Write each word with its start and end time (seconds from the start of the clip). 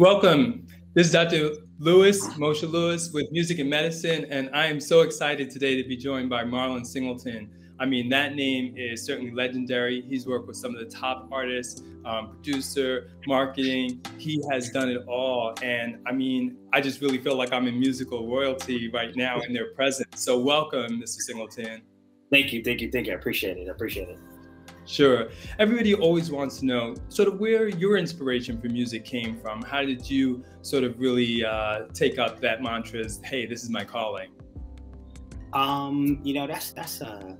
Welcome. 0.00 0.66
This 0.94 1.08
is 1.08 1.12
Dr. 1.12 1.50
Lewis, 1.78 2.26
Moshe 2.28 2.62
Lewis 2.62 3.12
with 3.12 3.30
Music 3.32 3.58
and 3.58 3.68
Medicine, 3.68 4.24
and 4.30 4.48
I 4.54 4.64
am 4.64 4.80
so 4.80 5.02
excited 5.02 5.50
today 5.50 5.76
to 5.76 5.86
be 5.86 5.94
joined 5.94 6.30
by 6.30 6.42
Marlon 6.42 6.86
Singleton. 6.86 7.50
I 7.78 7.84
mean, 7.84 8.08
that 8.08 8.34
name 8.34 8.72
is 8.78 9.04
certainly 9.04 9.30
legendary. 9.30 10.00
He's 10.08 10.26
worked 10.26 10.48
with 10.48 10.56
some 10.56 10.74
of 10.74 10.80
the 10.80 10.86
top 10.86 11.28
artists, 11.30 11.82
um, 12.06 12.30
producer, 12.30 13.10
marketing. 13.26 14.00
He 14.16 14.42
has 14.50 14.70
done 14.70 14.88
it 14.88 15.06
all. 15.06 15.52
And 15.62 15.98
I 16.06 16.12
mean, 16.12 16.56
I 16.72 16.80
just 16.80 17.02
really 17.02 17.18
feel 17.18 17.36
like 17.36 17.52
I'm 17.52 17.68
in 17.68 17.78
musical 17.78 18.26
royalty 18.26 18.90
right 18.90 19.14
now 19.14 19.40
in 19.40 19.52
their 19.52 19.74
presence. 19.74 20.22
So, 20.22 20.38
welcome, 20.38 20.98
Mr. 20.98 21.20
Singleton. 21.20 21.82
Thank 22.32 22.54
you, 22.54 22.64
thank 22.64 22.80
you, 22.80 22.90
thank 22.90 23.06
you. 23.06 23.12
I 23.12 23.16
appreciate 23.16 23.58
it. 23.58 23.68
I 23.68 23.72
appreciate 23.72 24.08
it. 24.08 24.18
Sure. 24.90 25.28
Everybody 25.60 25.94
always 25.94 26.32
wants 26.32 26.58
to 26.58 26.66
know 26.66 26.96
sort 27.10 27.28
of 27.28 27.38
where 27.38 27.68
your 27.68 27.96
inspiration 27.96 28.60
for 28.60 28.66
music 28.66 29.04
came 29.04 29.38
from. 29.38 29.62
How 29.62 29.82
did 29.82 30.10
you 30.10 30.44
sort 30.62 30.82
of 30.82 30.98
really 30.98 31.44
uh, 31.44 31.82
take 31.94 32.18
up 32.18 32.40
that 32.40 32.60
mantra 32.60 32.98
as, 32.98 33.20
hey, 33.22 33.46
this 33.46 33.62
is 33.62 33.70
my 33.70 33.84
calling? 33.84 34.30
Um, 35.52 36.18
you 36.24 36.34
know, 36.34 36.48
that's 36.48 36.72
that's 36.72 37.02
uh 37.02 37.36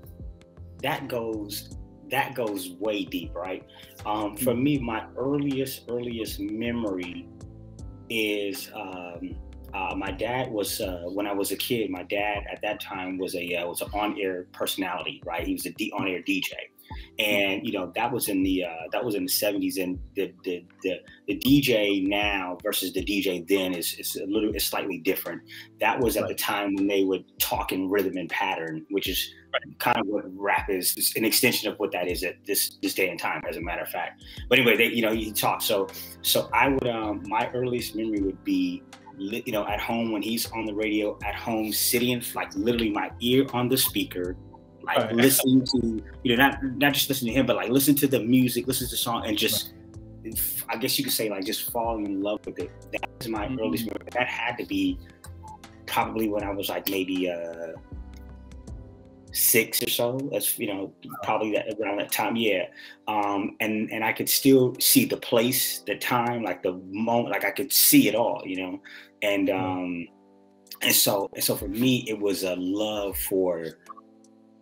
that 0.83 1.09
goes 1.09 1.77
that 2.11 2.35
goes 2.37 2.71
way 2.79 3.05
deep, 3.05 3.35
right? 3.35 3.67
Um, 4.07 4.37
for 4.37 4.55
me, 4.55 4.79
my 4.79 5.07
earliest 5.17 5.91
earliest 5.91 6.39
memory 6.39 7.29
is 8.09 8.71
um, 8.75 9.37
uh, 9.75 9.95
my 9.97 10.13
dad 10.13 10.51
was 10.51 10.81
uh, 10.81 11.03
when 11.07 11.27
I 11.27 11.33
was 11.33 11.51
a 11.51 11.57
kid. 11.57 11.91
My 11.91 12.05
dad 12.05 12.45
at 12.51 12.61
that 12.63 12.81
time 12.81 13.19
was 13.19 13.35
a 13.35 13.57
uh, 13.57 13.67
was 13.67 13.81
an 13.81 13.91
on 13.93 14.21
air 14.21 14.47
personality, 14.53 15.21
right? 15.27 15.45
He 15.45 15.55
was 15.55 15.67
a 15.67 15.71
D- 15.71 15.93
on 15.97 16.07
air 16.09 16.23
DJ, 16.23 16.53
and 17.19 17.67
you 17.67 17.73
know 17.73 17.93
that 17.95 18.11
was 18.11 18.29
in 18.29 18.43
the 18.43 18.65
uh, 18.65 18.89
that 18.93 19.05
was 19.05 19.15
in 19.15 19.25
the 19.25 19.31
70s 19.31 19.83
and 19.83 19.99
the, 20.15 20.33
the 20.45 20.65
the 20.83 21.01
the 21.29 21.39
DJ 21.39 22.07
now 22.07 22.57
versus 22.63 22.93
the 22.93 23.05
DJ 23.05 23.47
then 23.47 23.75
is, 23.75 23.95
is 23.95 24.17
a 24.17 24.27
little 24.27 24.55
is 24.55 24.65
slightly 24.65 24.99
different. 24.99 25.43
That 25.81 26.01
was 26.01 26.17
at 26.17 26.23
right. 26.23 26.29
the 26.29 26.35
time 26.35 26.75
when 26.75 26.87
they 26.87 27.05
would 27.05 27.25
talk 27.39 27.73
in 27.73 27.91
rhythm 27.91 28.17
and 28.17 28.29
pattern 28.29 28.85
which 28.91 29.09
is 29.09 29.33
right. 29.53 29.79
kind 29.79 29.99
of 29.99 30.07
what 30.07 30.25
rap 30.37 30.71
is. 30.71 30.95
It's 30.97 31.17
an 31.17 31.25
extension 31.25 31.71
of 31.71 31.79
what 31.79 31.93
that 31.93 32.09
is 32.09 32.23
at 32.23 32.37
this 32.47 32.79
this 32.83 32.95
day 32.95 33.11
and 33.11 33.19
time 33.19 33.43
as 33.49 33.57
a 33.57 33.61
matter 33.61 33.83
of 33.83 33.89
fact. 33.89 34.23
But 34.49 34.59
anyway 34.59 34.77
they 34.77 34.87
you 34.87 35.03
know 35.03 35.13
you 35.13 35.33
talk 35.33 35.63
so 35.63 35.89
so 36.23 36.49
I 36.53 36.69
would 36.69 36.89
um 36.89 37.23
my 37.27 37.51
earliest 37.53 37.95
memory 37.95 38.21
would 38.23 38.43
be 38.45 38.83
you 39.19 39.53
know 39.53 39.67
at 39.67 39.81
home 39.81 40.13
when 40.13 40.23
he's 40.23 40.51
on 40.53 40.65
the 40.65 40.75
radio 40.75 41.19
at 41.25 41.35
home 41.35 41.73
sitting 41.73 42.23
like 42.35 42.55
literally 42.55 42.91
my 42.91 43.11
ear 43.21 43.47
on 43.53 43.69
the 43.69 43.77
speaker 43.77 44.37
like 44.83 44.99
right. 44.99 45.15
listening 45.15 45.65
to 45.67 46.03
you 46.23 46.37
know 46.37 46.43
not 46.43 46.63
not 46.63 46.93
just 46.93 47.09
listening 47.09 47.35
to 47.35 47.41
him, 47.41 47.47
but 47.47 47.57
like 47.57 47.71
listen 47.71 47.95
to 47.97 48.07
the 48.07 48.21
music, 48.21 48.67
listen 48.67 48.87
to 48.87 48.91
the 48.91 48.97
song, 48.97 49.25
and 49.27 49.37
just 49.37 49.73
right. 50.25 50.35
I 50.69 50.77
guess 50.77 50.99
you 50.99 51.05
could 51.05 51.13
say 51.13 51.29
like 51.29 51.45
just 51.45 51.71
falling 51.71 52.07
in 52.07 52.23
love 52.23 52.45
with 52.45 52.59
it. 52.59 52.71
That's 52.93 53.29
my 53.29 53.47
mm-hmm. 53.47 53.61
earliest 53.61 53.87
memory. 53.87 54.09
That 54.13 54.29
had 54.29 54.57
to 54.59 54.67
be 54.67 54.99
probably 55.87 56.29
when 56.29 56.45
I 56.45 56.51
was 56.51 56.69
like 56.69 56.89
maybe 56.89 57.31
uh 57.31 57.73
six 59.33 59.83
or 59.83 59.91
so. 59.91 60.19
That's 60.33 60.59
you 60.59 60.67
know 60.67 60.93
probably 61.23 61.53
that 61.53 61.75
around 61.81 61.99
that 61.99 62.13
time. 62.13 62.37
Yeah, 62.37 62.67
um, 63.09 63.57
and 63.61 63.91
and 63.91 64.05
I 64.05 64.13
could 64.13 64.29
still 64.29 64.77
see 64.81 65.05
the 65.05 65.17
place, 65.17 65.81
the 65.81 65.97
time, 65.97 66.43
like 66.43 66.63
the 66.63 66.81
moment, 66.91 67.31
like 67.31 67.45
I 67.45 67.51
could 67.51 67.73
see 67.73 68.09
it 68.09 68.15
all. 68.15 68.43
You 68.45 68.57
know, 68.63 68.81
and 69.23 69.49
mm-hmm. 69.49 69.65
um, 69.65 70.09
and 70.83 70.95
so 70.95 71.31
and 71.35 71.43
so 71.43 71.57
for 71.57 71.69
me, 71.69 72.05
it 72.09 72.19
was 72.19 72.43
a 72.43 72.57
love 72.57 73.17
for 73.17 73.79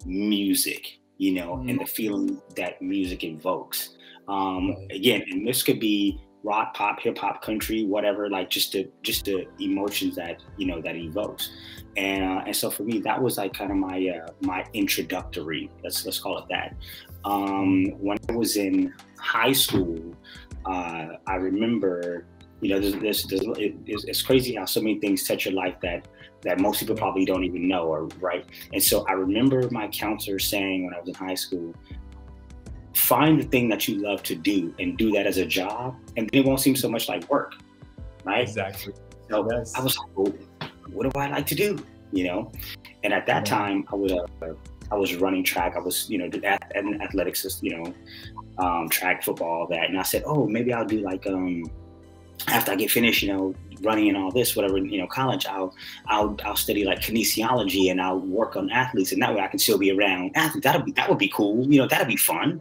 music, 0.05 0.99
you 1.19 1.33
know, 1.33 1.57
mm-hmm. 1.57 1.69
and 1.69 1.81
the 1.81 1.87
feeling 1.87 2.41
that 2.57 2.81
music 2.81 3.25
evokes. 3.25 3.91
Um, 4.29 4.77
again, 4.91 5.25
and 5.31 5.47
this 5.47 5.63
could 5.63 5.81
be 5.81 6.21
rock, 6.45 6.75
pop, 6.75 7.01
hip 7.01 7.19
hop, 7.19 7.43
country, 7.43 7.85
whatever, 7.85 8.29
like 8.29 8.51
just 8.51 8.73
the 8.73 8.89
just 9.03 9.25
the 9.25 9.47
emotions 9.61 10.17
that 10.17 10.41
you 10.57 10.67
know 10.67 10.81
that 10.83 10.97
evokes. 10.97 11.51
And 11.97 12.25
uh, 12.25 12.43
and 12.47 12.55
so 12.55 12.71
for 12.71 12.83
me, 12.83 13.01
that 13.01 13.21
was 13.21 13.39
like 13.39 13.55
kind 13.55 13.71
of 13.71 13.77
my 13.77 14.09
uh, 14.09 14.31
my 14.41 14.65
introductory. 14.73 15.71
Let's 15.83 16.05
let's 16.05 16.19
call 16.19 16.39
it 16.39 16.45
that. 16.51 16.77
Um, 17.25 17.87
when 17.99 18.19
I 18.29 18.33
was 18.33 18.57
in 18.57 18.95
high 19.19 19.53
school, 19.53 20.15
uh, 20.67 21.09
I 21.27 21.35
remember 21.35 22.27
you 22.61 22.71
know, 22.71 22.81
there's, 22.81 22.95
there's, 22.95 23.23
there's 23.25 23.59
it, 23.59 23.75
it's, 23.87 24.05
it's, 24.05 24.23
crazy 24.23 24.57
how 24.57 24.65
so 24.65 24.81
many 24.81 24.99
things 24.99 25.27
touch 25.27 25.45
your 25.45 25.55
life 25.55 25.77
that 25.83 26.09
that 26.43 26.61
most 26.61 26.81
people 26.81 26.95
probably 26.95 27.25
don't 27.25 27.45
even 27.45 27.67
know, 27.67 27.87
or 27.87 28.05
right. 28.21 28.45
And 28.73 28.83
so 28.83 29.05
I 29.07 29.13
remember 29.13 29.69
my 29.71 29.89
counselor 29.89 30.39
saying 30.39 30.85
when 30.85 30.95
I 30.95 31.01
was 31.01 31.09
in 31.09 31.15
high 31.15 31.35
school, 31.35 31.75
find 32.95 33.41
the 33.41 33.47
thing 33.47 33.69
that 33.69 33.89
you 33.89 33.97
love 33.97 34.23
to 34.25 34.35
do 34.35 34.75
and 34.79 34.97
do 34.97 35.11
that 35.13 35.27
as 35.27 35.39
a 35.39 35.47
job, 35.47 35.97
and 36.17 36.29
then 36.31 36.41
it 36.41 36.47
won't 36.47 36.61
seem 36.61 36.77
so 36.77 36.89
much 36.89 37.09
like 37.09 37.29
work, 37.31 37.55
right? 38.25 38.43
Exactly. 38.43 38.95
So 39.31 39.49
yes. 39.51 39.75
I 39.75 39.83
was 39.83 39.99
like, 39.99 40.09
well, 40.17 40.33
what 40.91 41.13
do 41.13 41.21
I 41.21 41.29
like 41.29 41.47
to 41.47 41.55
do? 41.55 41.79
You 42.13 42.25
know, 42.25 42.53
and 43.05 43.13
at 43.13 43.27
that 43.27 43.45
time 43.45 43.85
I 43.93 43.95
was 43.95 44.13
uh, 44.13 44.55
I 44.91 44.95
was 44.95 45.15
running 45.17 45.45
track. 45.45 45.75
I 45.77 45.81
was 45.81 46.09
you 46.09 46.19
know 46.19 46.27
at, 46.45 46.73
at 46.75 46.85
athletics, 47.03 47.61
you 47.63 47.77
know, 47.77 47.95
um, 48.59 48.89
track, 48.89 49.23
football, 49.23 49.67
that, 49.69 49.89
and 49.91 49.99
I 49.99 50.03
said, 50.03 50.23
oh, 50.25 50.47
maybe 50.47 50.73
I'll 50.73 50.87
do 50.87 51.01
like 51.01 51.27
um 51.27 51.65
after 52.47 52.73
I 52.73 52.77
get 52.77 52.91
finished, 52.91 53.23
you 53.23 53.33
know, 53.33 53.55
running 53.83 54.09
and 54.09 54.17
all 54.17 54.31
this, 54.31 54.57
whatever, 54.57 54.79
you 54.79 54.99
know, 54.99 55.07
college, 55.07 55.47
I'll 55.47 55.75
I'll 56.07 56.37
I'll 56.45 56.57
study 56.57 56.85
like 56.85 57.01
kinesiology 57.01 57.91
and 57.91 58.01
I'll 58.01 58.21
work 58.21 58.57
on 58.57 58.71
athletes, 58.71 59.13
and 59.13 59.23
that 59.23 59.35
way 59.35 59.41
I 59.41 59.49
can 59.49 59.59
still 59.59 59.79
be 59.79 59.91
around 59.91 60.33
athletes. 60.35 60.65
That'll 60.65 60.83
be 60.83 60.93
that 60.93 61.09
would 61.09 61.19
be 61.19 61.29
cool, 61.29 61.67
you 61.71 61.79
know, 61.79 61.87
that'd 61.87 62.09
be 62.09 62.17
fun. 62.17 62.61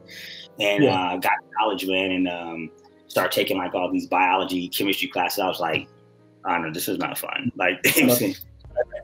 And 0.59 0.83
yeah. 0.83 1.13
uh, 1.13 1.17
got 1.17 1.29
to 1.29 1.55
college, 1.57 1.85
man, 1.85 2.11
and 2.11 2.27
um, 2.27 2.71
start 3.07 3.31
taking 3.31 3.57
like 3.57 3.75
all 3.75 3.91
these 3.91 4.07
biology, 4.07 4.67
chemistry 4.69 5.07
classes. 5.07 5.39
I 5.39 5.47
was 5.47 5.59
like, 5.59 5.87
I 6.45 6.53
don't 6.53 6.63
know, 6.63 6.73
this 6.73 6.87
is 6.87 6.97
not 6.97 7.17
fun. 7.17 7.51
Like, 7.55 7.79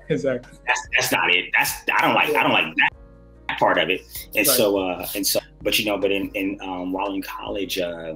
exactly. 0.10 0.60
That's 0.66 0.88
that's 0.96 1.12
not 1.12 1.34
it. 1.34 1.46
That's 1.58 1.72
I 1.96 2.02
don't 2.02 2.16
like 2.16 2.30
I 2.30 2.44
don't 2.44 2.54
like 2.54 2.76
that 2.76 3.60
part 3.60 3.78
of 3.78 3.90
it. 3.90 4.02
And 4.36 4.48
right. 4.48 4.58
so 4.58 4.80
uh, 4.80 5.08
and 5.16 5.26
so, 5.26 5.40
but 5.62 5.78
you 5.78 5.86
know, 5.86 5.98
but 5.98 6.12
in 6.12 6.30
in 6.30 6.60
um, 6.62 6.92
while 6.92 7.14
in 7.14 7.22
college. 7.22 7.80
Uh, 7.80 8.16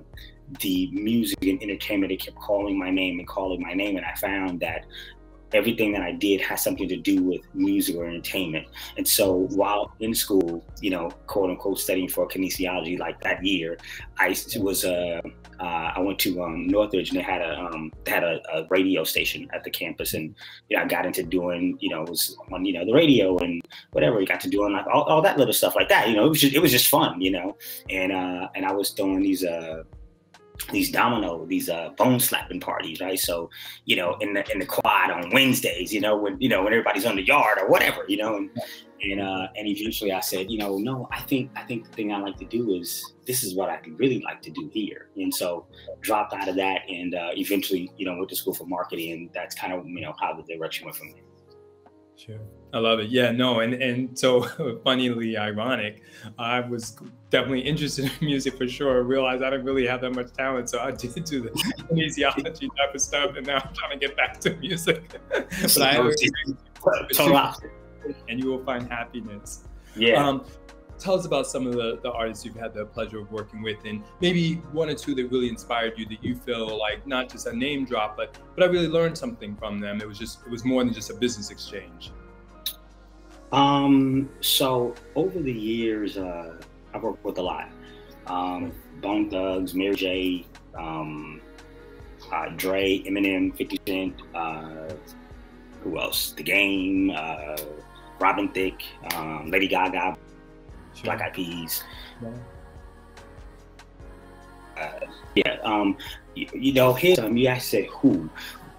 the 0.59 0.89
music 0.91 1.43
and 1.43 1.61
entertainment, 1.61 2.09
they 2.09 2.17
kept 2.17 2.37
calling 2.37 2.77
my 2.77 2.89
name 2.89 3.19
and 3.19 3.27
calling 3.27 3.61
my 3.61 3.73
name. 3.73 3.97
And 3.97 4.05
I 4.05 4.13
found 4.15 4.59
that 4.61 4.85
everything 5.53 5.93
that 5.93 6.01
I 6.01 6.11
did 6.11 6.41
has 6.41 6.63
something 6.63 6.87
to 6.89 6.97
do 6.97 7.23
with 7.23 7.41
music 7.53 7.95
or 7.95 8.05
entertainment. 8.05 8.67
And 8.97 9.07
so 9.07 9.47
while 9.51 9.93
in 9.99 10.13
school, 10.13 10.63
you 10.81 10.89
know, 10.89 11.09
quote 11.27 11.49
unquote, 11.49 11.79
studying 11.79 12.09
for 12.09 12.27
kinesiology, 12.27 12.99
like 12.99 13.19
that 13.21 13.43
year, 13.43 13.77
I 14.17 14.35
was, 14.57 14.83
uh, 14.83 15.21
uh, 15.59 15.91
I 15.95 15.99
went 15.99 16.19
to 16.19 16.43
um, 16.43 16.67
Northridge 16.67 17.09
and 17.09 17.17
they 17.17 17.23
had 17.23 17.41
a 17.41 17.59
um, 17.59 17.91
had 18.05 18.23
a, 18.23 18.41
a, 18.53 18.67
radio 18.69 19.03
station 19.03 19.49
at 19.53 19.63
the 19.63 19.71
campus, 19.71 20.13
and 20.13 20.35
you 20.69 20.77
know, 20.77 20.83
I 20.83 20.87
got 20.87 21.05
into 21.05 21.23
doing, 21.23 21.77
you 21.79 21.89
know, 21.89 22.03
was 22.03 22.37
on 22.51 22.63
you 22.63 22.73
know 22.73 22.85
the 22.85 22.93
radio 22.93 23.37
and 23.37 23.61
whatever. 23.91 24.19
You 24.19 24.27
got 24.27 24.41
to 24.41 24.49
doing 24.49 24.73
like 24.73 24.85
all, 24.87 25.03
all 25.03 25.21
that 25.23 25.37
little 25.37 25.53
stuff 25.53 25.75
like 25.75 25.89
that. 25.89 26.09
You 26.09 26.15
know, 26.15 26.25
it 26.25 26.29
was 26.29 26.41
just 26.41 26.53
it 26.53 26.59
was 26.59 26.71
just 26.71 26.87
fun, 26.87 27.19
you 27.21 27.31
know, 27.31 27.57
and 27.89 28.11
uh, 28.11 28.49
and 28.55 28.65
I 28.65 28.71
was 28.71 28.91
doing 28.91 29.21
these 29.21 29.43
uh, 29.43 29.83
these 30.71 30.91
domino, 30.91 31.45
these 31.45 31.69
uh, 31.69 31.89
bone 31.97 32.19
slapping 32.19 32.59
parties, 32.59 32.99
right? 32.99 33.19
So, 33.19 33.49
you 33.85 33.95
know, 33.95 34.17
in 34.19 34.33
the 34.33 34.49
in 34.51 34.59
the 34.59 34.65
quad 34.65 35.11
on 35.11 35.29
Wednesdays, 35.31 35.93
you 35.93 36.01
know, 36.01 36.17
when 36.17 36.39
you 36.39 36.49
know 36.49 36.63
when 36.63 36.73
everybody's 36.73 37.05
on 37.05 37.15
the 37.15 37.25
yard 37.25 37.57
or 37.59 37.69
whatever, 37.69 38.03
you 38.07 38.17
know, 38.17 38.35
and 38.37 38.49
and 39.01 39.21
uh, 39.21 39.47
and 39.55 39.67
eventually 39.67 40.11
I 40.11 40.19
said, 40.19 40.49
you 40.49 40.57
know, 40.57 40.77
no, 40.77 41.07
I 41.11 41.21
think 41.21 41.51
I 41.55 41.63
think 41.63 41.85
the 41.85 41.91
thing 41.91 42.11
I 42.11 42.19
like 42.19 42.37
to 42.37 42.45
do 42.45 42.73
is 42.73 43.13
this 43.25 43.43
is 43.43 43.55
what 43.55 43.69
I 43.69 43.79
really 43.95 44.21
like 44.21 44.41
to 44.43 44.51
do 44.51 44.69
here, 44.73 45.09
and 45.15 45.33
so 45.33 45.67
dropped 46.01 46.33
out 46.33 46.47
of 46.47 46.55
that, 46.55 46.81
and 46.89 47.15
uh, 47.15 47.29
eventually, 47.33 47.91
you 47.97 48.05
know, 48.05 48.15
went 48.17 48.29
to 48.29 48.35
school 48.35 48.53
for 48.53 48.65
marketing, 48.65 49.11
and 49.13 49.29
that's 49.33 49.55
kind 49.55 49.73
of 49.73 49.85
you 49.85 50.01
know 50.01 50.13
how 50.19 50.33
the 50.33 50.43
direction 50.43 50.85
went 50.85 50.97
from 50.97 51.11
there. 51.11 51.26
Sure. 52.17 52.39
I 52.73 52.79
love 52.79 52.99
it. 52.99 53.09
Yeah, 53.09 53.31
no, 53.31 53.59
and 53.59 53.75
and 53.75 54.17
so 54.17 54.41
funnily 54.83 55.37
ironic, 55.37 56.01
I 56.39 56.61
was 56.61 56.97
definitely 57.29 57.61
interested 57.61 58.05
in 58.05 58.11
music 58.25 58.57
for 58.57 58.67
sure. 58.67 58.95
I 58.95 58.99
realized 58.99 59.43
I 59.43 59.51
didn't 59.51 59.65
really 59.65 59.85
have 59.85 60.01
that 60.01 60.15
much 60.15 60.33
talent, 60.33 60.69
so 60.69 60.79
I 60.79 60.91
did 60.91 61.23
do 61.23 61.41
the 61.41 61.49
kinesiology 61.89 62.69
type 62.75 62.95
of 62.95 63.01
stuff, 63.01 63.35
and 63.37 63.45
now 63.45 63.57
I'm 63.63 63.73
trying 63.73 63.99
to 63.99 64.07
get 64.07 64.17
back 64.17 64.39
to 64.41 64.55
music. 64.55 65.19
but 65.29 65.81
I 65.81 67.53
and 68.29 68.43
you 68.43 68.49
will 68.49 68.63
find 68.63 68.89
happiness. 68.89 69.63
Yeah. 69.95 70.27
Um, 70.27 70.45
tell 70.99 71.13
us 71.15 71.25
about 71.25 71.47
some 71.47 71.67
of 71.67 71.73
the, 71.73 71.99
the 72.01 72.11
artists 72.11 72.43
you've 72.45 72.55
had 72.55 72.73
the 72.73 72.85
pleasure 72.85 73.19
of 73.19 73.31
working 73.31 73.61
with 73.61 73.77
and 73.85 74.03
maybe 74.21 74.55
one 74.71 74.89
or 74.89 74.95
two 74.95 75.13
that 75.15 75.25
really 75.31 75.49
inspired 75.49 75.93
you 75.97 76.05
that 76.07 76.23
you 76.23 76.35
feel 76.35 76.77
like 76.77 77.05
not 77.05 77.29
just 77.29 77.47
a 77.47 77.55
name 77.55 77.85
drop 77.85 78.17
but 78.17 78.37
but 78.55 78.63
i 78.63 78.67
really 78.67 78.87
learned 78.87 79.17
something 79.17 79.55
from 79.55 79.79
them. 79.79 80.01
It 80.01 80.07
was 80.07 80.17
just 80.17 80.39
it 80.45 80.49
was 80.49 80.65
more 80.65 80.83
than 80.83 80.93
just 80.93 81.09
a 81.09 81.13
business 81.13 81.51
exchange. 81.51 82.11
Um 83.51 84.29
so 84.41 84.93
over 85.15 85.39
the 85.39 85.53
years 85.53 86.17
uh 86.17 86.57
i've 86.93 87.03
worked 87.03 87.23
with 87.23 87.37
a 87.37 87.41
lot. 87.41 87.69
Um 88.27 88.71
bone 89.01 89.29
thugs 89.29 89.73
mary 89.75 89.95
j 89.95 90.45
um 90.77 91.41
uh, 92.31 92.49
Dre, 92.57 92.99
Eminem, 93.03 93.55
50 93.55 93.79
Cent, 93.87 94.21
uh, 94.35 94.89
who 95.81 95.99
else? 95.99 96.33
The 96.33 96.43
Game, 96.43 97.11
uh, 97.15 97.55
Robin 98.19 98.49
Thicke, 98.49 98.83
um, 99.15 99.49
Lady 99.49 99.67
Gaga, 99.67 100.17
sure. 100.97 101.05
Black 101.05 101.21
Eyed 101.21 101.33
Peas. 101.33 101.83
Yeah. 102.21 102.29
Uh, 104.77 105.07
yeah, 105.35 105.57
um, 105.63 105.97
you, 106.35 106.47
you 106.53 106.73
know, 106.73 106.93
his 106.93 107.17
um, 107.19 107.35
you 107.35 107.47
asked 107.47 107.69
said 107.69 107.85
who, 107.85 108.29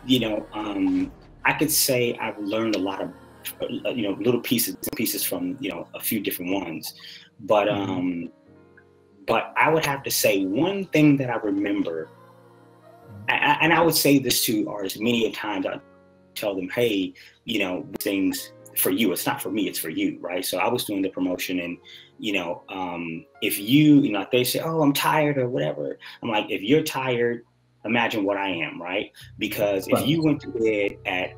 you 0.07 0.21
know, 0.21 0.47
um, 0.53 1.11
I 1.45 1.53
could 1.55 1.71
say 1.71 2.17
I've 2.21 2.39
learned 2.39 2.77
a 2.77 2.79
lot 2.79 3.01
of, 3.03 3.11
uh, 3.63 3.91
you 3.91 4.03
know, 4.03 4.17
little 4.21 4.41
pieces 4.41 4.77
pieces 4.95 5.25
from 5.25 5.57
you 5.61 5.71
know 5.71 5.89
a 5.95 6.01
few 6.01 6.21
different 6.21 6.53
ones, 6.53 6.95
but 7.41 7.67
mm-hmm. 7.67 7.91
um, 7.91 8.31
but 9.27 9.53
I 9.57 9.71
would 9.71 9.85
have 9.85 10.03
to 10.05 10.11
say 10.11 10.45
one 10.45 10.87
thing 10.87 11.17
that 11.19 11.31
I 11.31 11.37
remember, 11.37 12.09
I, 13.29 13.59
and 13.61 13.73
I 13.73 13.81
would 13.81 13.95
say 13.95 14.19
this 14.19 14.45
to 14.47 14.69
artists 14.69 14.99
many 15.01 15.27
a 15.27 15.33
times. 15.33 15.67
I 15.67 15.81
tell 16.35 16.55
them, 16.55 16.69
hey, 16.69 17.13
you 17.45 17.59
know, 17.59 17.87
things 18.01 18.53
for 18.79 18.91
you. 18.91 19.13
It's 19.13 19.27
not 19.27 19.43
for 19.43 19.51
me. 19.51 19.69
It's 19.69 19.79
for 19.79 19.91
you, 19.91 20.19
right? 20.21 20.45
So 20.45 20.59
I 20.59 20.69
was 20.69 20.85
doing 20.85 21.03
the 21.03 21.11
promotion, 21.11 21.61
and 21.61 21.79
you 22.19 22.33
know, 22.33 22.63
um, 22.69 23.25
if 23.43 23.59
you, 23.59 24.01
you 24.01 24.13
know, 24.13 24.23
if 24.23 24.31
they 24.31 24.45
say, 24.45 24.61
oh, 24.61 24.83
I'm 24.83 24.93
tired 24.93 25.39
or 25.39 25.49
whatever, 25.49 25.99
I'm 26.23 26.31
like, 26.31 26.47
if 26.51 26.63
you're 26.63 26.83
tired, 26.83 27.45
imagine 27.85 28.25
what 28.25 28.37
I 28.37 28.49
am, 28.49 28.81
right? 28.81 29.13
Because 29.39 29.87
if 29.89 30.07
you 30.07 30.23
went 30.23 30.41
to 30.43 30.49
bed 30.49 30.99
at 31.07 31.35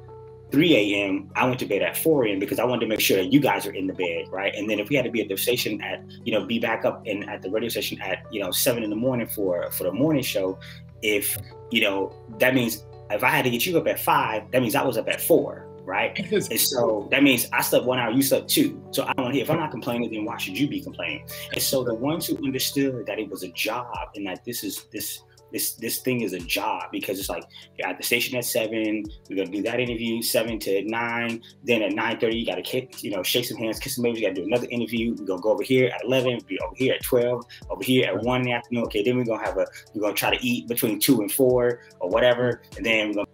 3 0.51 0.77
a.m., 0.77 1.31
I 1.37 1.47
went 1.47 1.59
to 1.61 1.67
bed 1.67 1.83
at 1.83 1.97
4 1.97 2.27
a.m. 2.27 2.39
because 2.39 2.59
I 2.59 2.65
wanted 2.65 2.81
to 2.81 2.87
make 2.87 3.01
sure 3.01 3.17
that 3.19 3.33
you 3.33 3.41
guys 3.41 3.67
are 3.67 3.73
in 3.73 3.87
the 3.87 3.93
bed, 3.93 4.29
right? 4.31 4.55
And 4.55 4.69
then 4.69 4.79
if 4.81 4.89
we 4.89 4.97
had 4.97 5.05
to 5.05 5.11
be 5.11 5.21
at 5.21 5.29
the 5.29 5.37
station 5.37 5.81
at, 5.83 6.03
you 6.25 6.33
know, 6.33 6.45
be 6.45 6.59
back 6.59 6.85
up 6.85 7.03
and 7.07 7.29
at 7.29 7.43
the 7.43 7.51
radio 7.51 7.69
station 7.69 8.01
at, 8.01 8.25
you 8.31 8.41
know, 8.41 8.51
seven 8.51 8.83
in 8.83 8.91
the 8.91 8.97
morning 8.97 9.27
for 9.27 9.71
for 9.71 9.85
the 9.85 9.93
morning 9.93 10.23
show, 10.23 10.59
if 11.03 11.37
you 11.71 11.83
know, 11.83 12.13
that 12.39 12.55
means 12.55 12.85
if 13.11 13.25
I 13.25 13.29
had 13.29 13.45
to 13.45 13.51
get 13.51 13.67
you 13.67 13.79
up 13.79 13.87
at 13.87 14.01
five, 14.01 14.51
that 14.51 14.61
means 14.61 14.75
I 14.75 14.83
was 14.83 14.97
up 14.97 15.09
at 15.09 15.21
four, 15.21 15.67
right? 15.85 16.19
and 16.33 16.61
so 16.61 17.09
that 17.11 17.23
means 17.23 17.47
I 17.53 17.63
slept 17.63 17.85
one 17.85 17.99
hour, 17.99 18.11
you 18.11 18.23
slept 18.23 18.49
two. 18.49 18.83
So 18.91 19.05
I 19.07 19.13
don't 19.15 19.33
hear 19.33 19.43
if 19.43 19.51
I'm 19.51 19.59
not 19.59 19.71
complaining, 19.71 20.11
then 20.11 20.25
why 20.25 20.37
should 20.37 20.59
you 20.59 20.69
be 20.69 20.81
complaining? 20.81 21.27
And 21.53 21.63
so 21.63 21.85
the 21.85 21.95
ones 21.95 22.27
who 22.27 22.37
understood 22.45 23.07
that 23.07 23.19
it 23.19 23.29
was 23.29 23.43
a 23.43 23.49
job 23.49 24.11
and 24.15 24.27
that 24.27 24.45
this 24.45 24.65
is 24.65 24.85
this 24.93 25.23
this 25.53 25.75
this 25.75 25.99
thing 25.99 26.21
is 26.21 26.33
a 26.33 26.39
job 26.39 26.85
because 26.93 27.19
it's 27.19 27.29
like 27.29 27.45
you're 27.77 27.89
at 27.89 27.99
the 27.99 28.05
station 28.05 28.37
at 28.37 28.45
seven, 28.45 29.05
we're 29.29 29.37
gonna 29.37 29.51
do 29.51 29.63
that 29.63 29.81
interview 29.81 30.23
seven 30.23 30.59
to 30.61 30.83
nine. 30.85 31.43
Then 31.65 31.83
at 31.83 31.93
nine 31.93 32.19
thirty, 32.19 32.39
you 32.39 32.47
gotta 32.47 32.63
kick, 32.63 33.03
you 33.03 33.11
know, 33.11 33.23
shake 33.23 33.47
some 33.47 33.59
hands, 33.59 33.79
kiss 33.79 33.97
some 33.97 34.03
babies. 34.03 34.21
You 34.21 34.29
gotta 34.29 34.41
do 34.41 34.47
another 34.47 34.69
interview. 34.71 35.15
We're 35.19 35.27
gonna 35.27 35.43
go 35.43 35.51
over 35.51 35.63
here 35.63 35.91
at 35.95 36.05
eleven, 36.05 36.39
be 36.47 36.59
over 36.61 36.75
here 36.77 36.95
at 36.95 37.03
twelve, 37.03 37.45
over 37.69 37.83
here 37.83 38.07
at 38.07 38.23
one 38.23 38.41
in 38.41 38.47
the 38.47 38.53
afternoon. 38.53 38.85
Okay, 38.85 39.03
then 39.03 39.17
we're 39.17 39.25
gonna 39.25 39.45
have 39.45 39.59
a 39.59 39.67
we're 39.95 40.03
gonna 40.03 40.15
try 40.15 40.37
to 40.37 40.47
eat 40.47 40.69
between 40.69 41.01
two 41.01 41.21
and 41.21 41.33
four 41.33 41.81
or 42.01 42.09
whatever, 42.09 42.63
and 42.77 42.85
then 42.85 43.09
we're 43.09 43.15
gonna 43.15 43.27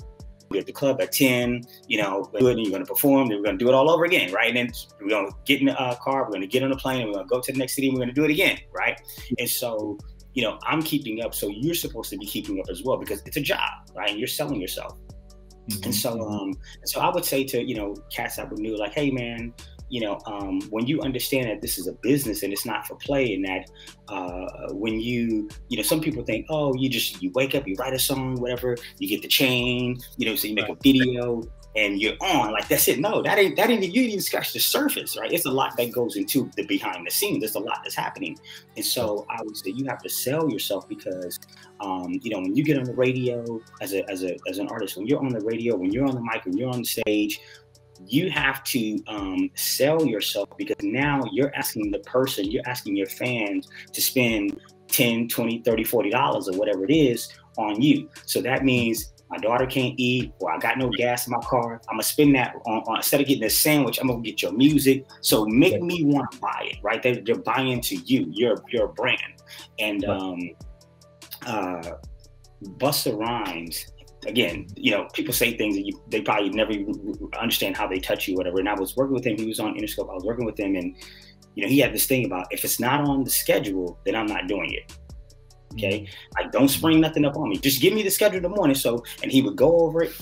be 0.51 0.59
at 0.59 0.67
the 0.67 0.73
club 0.73 1.01
at 1.01 1.13
10, 1.13 1.63
you 1.89 2.01
know, 2.01 2.31
do 2.39 2.49
it 2.49 2.53
and 2.53 2.61
you're 2.61 2.71
going 2.71 2.85
to 2.85 2.89
perform, 2.89 3.29
then 3.29 3.39
we're 3.39 3.45
going 3.45 3.59
to 3.59 3.65
do 3.65 3.69
it 3.69 3.75
all 3.75 3.91
over 3.91 4.05
again, 4.05 4.33
right? 4.33 4.49
And 4.49 4.57
then 4.57 4.71
we're 5.01 5.09
going 5.09 5.31
to 5.31 5.37
get 5.45 5.61
in 5.61 5.67
the 5.67 5.81
uh, 5.81 5.95
car, 5.97 6.25
we're 6.25 6.31
going 6.31 6.43
to 6.43 6.47
get 6.47 6.63
on 6.63 6.73
a 6.73 6.77
plane, 6.77 7.03
and 7.03 7.09
we're 7.09 7.15
going 7.15 7.29
to 7.29 7.35
go 7.35 7.41
to 7.41 7.53
the 7.53 7.59
next 7.59 7.75
city, 7.75 7.89
and 7.89 7.97
we're 7.97 8.05
going 8.05 8.15
to 8.15 8.21
do 8.21 8.25
it 8.25 8.31
again, 8.31 8.59
right? 8.73 9.01
And 9.39 9.49
so 9.49 9.99
you 10.37 10.43
know, 10.43 10.59
I'm 10.65 10.83
keeping 10.83 11.23
up, 11.23 11.35
so 11.35 11.49
you're 11.49 11.75
supposed 11.75 12.11
to 12.11 12.19
be 12.19 12.27
keeping 12.27 12.61
up 12.61 12.67
as 12.71 12.83
well 12.85 12.99
because 12.99 13.23
it's 13.25 13.39
a 13.39 13.41
job, 13.41 13.71
right? 13.95 14.11
And 14.11 14.19
you're 14.19 14.29
selling 14.29 14.61
yourself. 14.61 14.95
Mm-hmm. 15.71 15.85
And 15.85 15.95
so, 15.95 16.21
um, 16.21 16.53
so 16.85 17.01
I 17.01 17.13
would 17.13 17.25
say 17.25 17.43
to 17.45 17.67
you 17.67 17.75
know, 17.75 17.97
cats 18.15 18.37
that 18.37 18.51
were 18.51 18.59
new, 18.59 18.77
like, 18.77 18.93
hey, 18.93 19.11
man, 19.11 19.55
you 19.88 20.00
know, 20.00 20.19
um, 20.27 20.61
when 20.71 20.87
you 20.87 21.00
understand 21.00 21.49
that 21.49 21.62
this 21.62 21.79
is 21.79 21.87
a 21.87 21.93
business 21.93 22.43
and 22.43 22.53
it's 22.53 22.67
not 22.67 22.87
for 22.87 22.97
play, 22.97 23.35
and 23.35 23.44
that 23.44 23.71
uh, 24.09 24.73
when 24.73 25.00
you, 25.00 25.49
you 25.69 25.77
know, 25.77 25.83
some 25.83 26.00
people 26.00 26.25
think, 26.25 26.47
oh, 26.49 26.75
you 26.75 26.88
just 26.88 27.23
you 27.23 27.31
wake 27.35 27.55
up, 27.55 27.67
you 27.67 27.75
write 27.79 27.94
a 27.94 27.99
song, 27.99 28.41
whatever, 28.41 28.77
you 28.99 29.09
get 29.09 29.23
the 29.23 29.29
chain, 29.29 29.99
you 30.17 30.27
know, 30.27 30.35
so 30.35 30.49
you 30.49 30.55
make 30.55 30.69
a 30.69 30.77
video, 30.83 31.43
and 31.77 32.00
you're 32.00 32.17
on 32.23 32.53
like 32.53 32.69
that's 32.69 32.88
it. 32.88 32.99
No 32.99 33.23
that 33.23 33.38
ain't 33.38 33.56
that 33.56 33.71
ain't 33.71 33.83
you 33.83 33.93
didn't 33.93 34.09
even 34.09 34.21
scratch 34.21 34.53
the 34.53 34.59
surface 34.59 35.17
right? 35.17 35.31
It's 35.31 35.44
a 35.44 35.50
lot 35.50 35.77
that 35.77 35.93
goes 35.93 36.17
into 36.17 36.50
the 36.56 36.65
behind 36.65 37.06
the 37.06 37.11
scenes. 37.11 37.41
There's 37.41 37.55
a 37.55 37.61
lot 37.61 37.81
that's 37.83 37.94
happening. 37.94 38.38
And 38.77 38.85
so 38.85 39.27
i 39.31 39.43
would 39.43 39.56
say 39.56 39.71
you 39.71 39.85
have 39.87 40.03
to 40.03 40.09
sell 40.09 40.49
yourself 40.50 40.88
because 40.88 41.38
um, 41.81 42.19
you 42.23 42.31
know 42.31 42.41
when 42.41 42.56
you 42.56 42.65
get 42.65 42.79
on 42.79 42.85
the 42.85 42.94
radio 42.94 43.61
as 43.81 43.93
a 43.93 44.09
as 44.11 44.25
a 44.25 44.37
as 44.49 44.59
an 44.59 44.69
artist 44.69 44.97
when 44.97 45.06
you're 45.06 45.21
on 45.21 45.29
the 45.29 45.41
radio 45.41 45.77
when 45.77 45.93
you're 45.93 46.06
on 46.06 46.15
the 46.15 46.21
mic 46.21 46.44
when 46.44 46.56
you're 46.56 46.71
on 46.71 46.81
the 46.81 46.85
stage 46.85 47.41
you 48.07 48.31
have 48.31 48.63
to 48.65 48.99
um, 49.07 49.51
sell 49.55 50.05
yourself 50.05 50.49
because 50.57 50.77
now 50.83 51.23
you're 51.33 51.55
asking 51.55 51.91
the 51.91 52.01
person 52.01 52.51
you're 52.51 52.67
asking 52.67 52.97
your 52.97 53.07
fans 53.07 53.69
to 53.93 54.01
spend 54.01 54.61
10 54.89 55.29
20 55.29 55.63
30 55.63 55.85
40 55.85 56.11
dollars 56.11 56.49
or 56.49 56.57
whatever 56.59 56.85
it 56.85 56.93
is 56.93 57.29
on 57.59 57.81
you 57.81 58.09
so 58.25 58.41
that 58.41 58.65
means 58.65 59.13
my 59.31 59.39
daughter 59.39 59.67
can't 59.67 59.95
eat, 59.97 60.33
or 60.41 60.53
I 60.53 60.59
got 60.59 60.79
no 60.79 60.89
gas 60.89 61.27
in 61.27 61.33
my 61.33 61.41
car. 61.41 61.81
I'm 61.89 61.95
gonna 61.95 62.03
spend 62.05 62.35
that 62.37 62.55
on, 62.67 62.83
on 62.87 62.97
instead 62.97 63.21
of 63.21 63.27
getting 63.27 63.45
a 63.45 63.51
sandwich, 63.51 63.99
I'm 64.01 64.07
gonna 64.07 64.21
get 64.21 64.41
your 64.41 64.53
music. 64.53 65.05
So 65.21 65.45
make 65.47 65.83
me 65.83 66.05
want 66.05 66.31
to 66.33 66.39
buy 66.39 66.69
it, 66.71 66.77
right? 66.83 67.03
They're, 67.03 67.21
they're 67.25 67.39
buying 67.39 67.81
to 67.83 67.97
you. 67.97 68.27
You're 68.31 68.57
your 68.69 68.89
brand. 68.89 69.43
And 69.79 70.05
um, 70.05 70.51
uh, 71.45 71.93
Busta 72.79 73.19
Rhymes, 73.19 73.87
again, 74.26 74.67
you 74.76 74.90
know, 74.90 75.08
people 75.12 75.32
say 75.32 75.56
things 75.56 75.76
that 75.76 75.87
you, 75.87 76.00
they 76.08 76.20
probably 76.20 76.50
never 76.50 76.73
understand 77.38 77.76
how 77.76 77.87
they 77.87 77.99
touch 77.99 78.28
you, 78.28 78.34
whatever. 78.34 78.58
And 78.58 78.69
I 78.69 78.75
was 78.75 78.96
working 78.96 79.14
with 79.14 79.26
him. 79.26 79.37
He 79.37 79.46
was 79.46 79.61
on 79.61 79.75
Interscope. 79.75 80.11
I 80.11 80.14
was 80.14 80.25
working 80.25 80.44
with 80.44 80.58
him, 80.58 80.75
and 80.76 80.96
you 81.55 81.62
know, 81.62 81.69
he 81.69 81.78
had 81.78 81.93
this 81.93 82.06
thing 82.06 82.26
about 82.26 82.46
if 82.50 82.64
it's 82.64 82.78
not 82.78 83.00
on 83.00 83.25
the 83.25 83.31
schedule, 83.31 83.99
then 84.05 84.14
I'm 84.14 84.26
not 84.26 84.46
doing 84.46 84.73
it. 84.73 84.93
Okay. 85.73 86.00
Mm-hmm. 86.00 86.43
Like 86.43 86.52
don't 86.52 86.69
spring 86.69 87.00
nothing 87.00 87.25
up 87.25 87.37
on 87.37 87.49
me. 87.49 87.58
Just 87.58 87.81
give 87.81 87.93
me 87.93 88.02
the 88.02 88.11
schedule 88.11 88.37
in 88.37 88.43
the 88.43 88.49
morning. 88.49 88.76
So 88.76 89.02
and 89.23 89.31
he 89.31 89.43
would 89.43 89.56
go 89.56 89.78
over 89.81 90.02
it. 90.02 90.12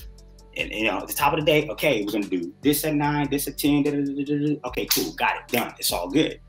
And 0.56 0.72
you 0.72 0.84
know, 0.84 0.98
at 0.98 1.08
the 1.08 1.14
top 1.14 1.32
of 1.32 1.40
the 1.40 1.46
day, 1.46 1.68
okay, 1.68 2.04
we're 2.04 2.12
gonna 2.12 2.26
do 2.26 2.52
this 2.62 2.84
at 2.84 2.94
nine, 2.94 3.28
this 3.28 3.48
at 3.48 3.58
10, 3.58 3.82
da, 3.82 3.90
da, 3.90 4.02
da, 4.02 4.60
okay, 4.66 4.86
cool, 4.86 5.12
got 5.14 5.36
it 5.36 5.48
done. 5.48 5.74
It's 5.78 5.92
all 5.92 6.08
good. 6.08 6.40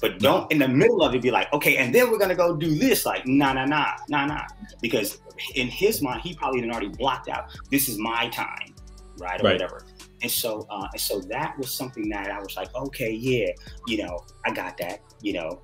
But 0.00 0.18
don't 0.18 0.50
in 0.52 0.58
the 0.58 0.68
middle 0.68 1.02
of 1.02 1.14
it 1.14 1.22
be 1.22 1.30
like, 1.30 1.52
okay, 1.52 1.76
and 1.76 1.94
then 1.94 2.10
we're 2.10 2.18
gonna 2.18 2.34
go 2.34 2.56
do 2.56 2.74
this. 2.74 3.06
Like, 3.06 3.26
nah, 3.26 3.52
nah, 3.52 3.64
nah, 3.64 3.94
nah, 4.08 4.26
nah. 4.26 4.46
Because 4.80 5.20
in 5.54 5.68
his 5.68 6.02
mind, 6.02 6.22
he 6.22 6.34
probably 6.34 6.60
had 6.60 6.70
already 6.70 6.88
blocked 6.88 7.28
out. 7.28 7.50
This 7.70 7.88
is 7.88 7.98
my 7.98 8.28
time, 8.28 8.74
right? 9.18 9.40
Or 9.40 9.44
right. 9.44 9.52
whatever. 9.54 9.84
And 10.22 10.30
so, 10.30 10.66
uh, 10.70 10.88
and 10.92 11.00
so 11.00 11.20
that 11.20 11.58
was 11.58 11.72
something 11.72 12.08
that 12.10 12.30
I 12.30 12.38
was 12.38 12.56
like, 12.56 12.74
okay, 12.74 13.10
yeah, 13.10 13.48
you 13.86 14.04
know, 14.04 14.20
I 14.46 14.52
got 14.52 14.76
that, 14.78 15.00
you 15.20 15.32
know. 15.32 15.60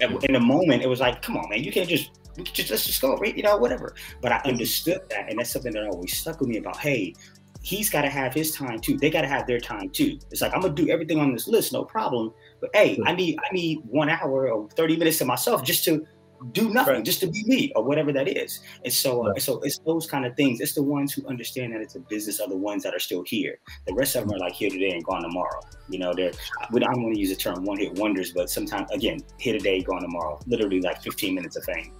In 0.00 0.32
the 0.32 0.40
moment, 0.40 0.82
it 0.82 0.88
was 0.88 1.00
like, 1.00 1.20
come 1.20 1.36
on, 1.36 1.48
man, 1.48 1.64
you 1.64 1.72
can't 1.72 1.88
just 1.88 2.10
just 2.44 2.70
let's 2.70 2.86
just 2.86 3.00
go, 3.00 3.16
right? 3.16 3.36
You 3.36 3.42
know, 3.42 3.56
whatever. 3.56 3.94
But 4.20 4.32
I 4.32 4.36
understood 4.44 5.00
that, 5.10 5.28
and 5.28 5.38
that's 5.38 5.50
something 5.50 5.72
that 5.72 5.86
always 5.86 6.16
stuck 6.16 6.40
with 6.40 6.48
me 6.48 6.58
about, 6.58 6.76
hey, 6.76 7.14
he's 7.62 7.90
got 7.90 8.02
to 8.02 8.08
have 8.08 8.32
his 8.32 8.52
time 8.52 8.78
too. 8.78 8.96
They 8.96 9.10
got 9.10 9.22
to 9.22 9.28
have 9.28 9.46
their 9.46 9.60
time 9.60 9.90
too. 9.90 10.18
It's 10.30 10.40
like 10.40 10.54
I'm 10.54 10.62
gonna 10.62 10.74
do 10.74 10.88
everything 10.88 11.18
on 11.18 11.32
this 11.32 11.48
list, 11.48 11.72
no 11.72 11.84
problem. 11.84 12.32
But 12.60 12.70
hey, 12.74 12.98
I 13.06 13.12
need 13.14 13.38
I 13.38 13.52
need 13.52 13.80
one 13.84 14.08
hour 14.08 14.50
or 14.50 14.68
30 14.70 14.96
minutes 14.96 15.18
to 15.18 15.24
myself 15.24 15.64
just 15.64 15.84
to 15.84 16.06
do 16.52 16.70
nothing, 16.70 16.94
right. 16.94 17.04
just 17.04 17.20
to 17.20 17.26
be 17.26 17.44
me 17.44 17.72
or 17.76 17.84
whatever 17.84 18.12
that 18.12 18.28
is. 18.28 18.60
And 18.84 18.92
so, 18.92 19.26
uh, 19.26 19.38
so 19.38 19.60
it's 19.60 19.78
those 19.80 20.06
kind 20.06 20.24
of 20.24 20.34
things. 20.36 20.60
It's 20.60 20.74
the 20.74 20.82
ones 20.82 21.12
who 21.12 21.26
understand 21.26 21.74
that 21.74 21.80
it's 21.80 21.96
a 21.96 22.00
business 22.00 22.40
are 22.40 22.48
the 22.48 22.56
ones 22.56 22.82
that 22.84 22.94
are 22.94 22.98
still 22.98 23.22
here. 23.26 23.58
The 23.86 23.94
rest 23.94 24.16
of 24.16 24.26
them 24.26 24.34
are 24.34 24.38
like 24.38 24.54
here 24.54 24.70
today 24.70 24.90
and 24.90 25.04
gone 25.04 25.22
tomorrow. 25.22 25.60
You 25.88 25.98
know, 25.98 26.12
they're 26.14 26.32
I 26.60 26.66
don't 26.70 27.02
want 27.02 27.14
to 27.14 27.20
use 27.20 27.30
the 27.30 27.36
term 27.36 27.64
one 27.64 27.78
hit 27.78 27.94
wonders, 27.94 28.32
but 28.32 28.50
sometimes 28.50 28.90
again, 28.90 29.20
here 29.38 29.52
today, 29.52 29.82
gone 29.82 30.02
tomorrow. 30.02 30.40
Literally 30.46 30.80
like 30.80 31.02
15 31.02 31.34
minutes 31.34 31.56
of 31.56 31.64
fame. 31.64 31.92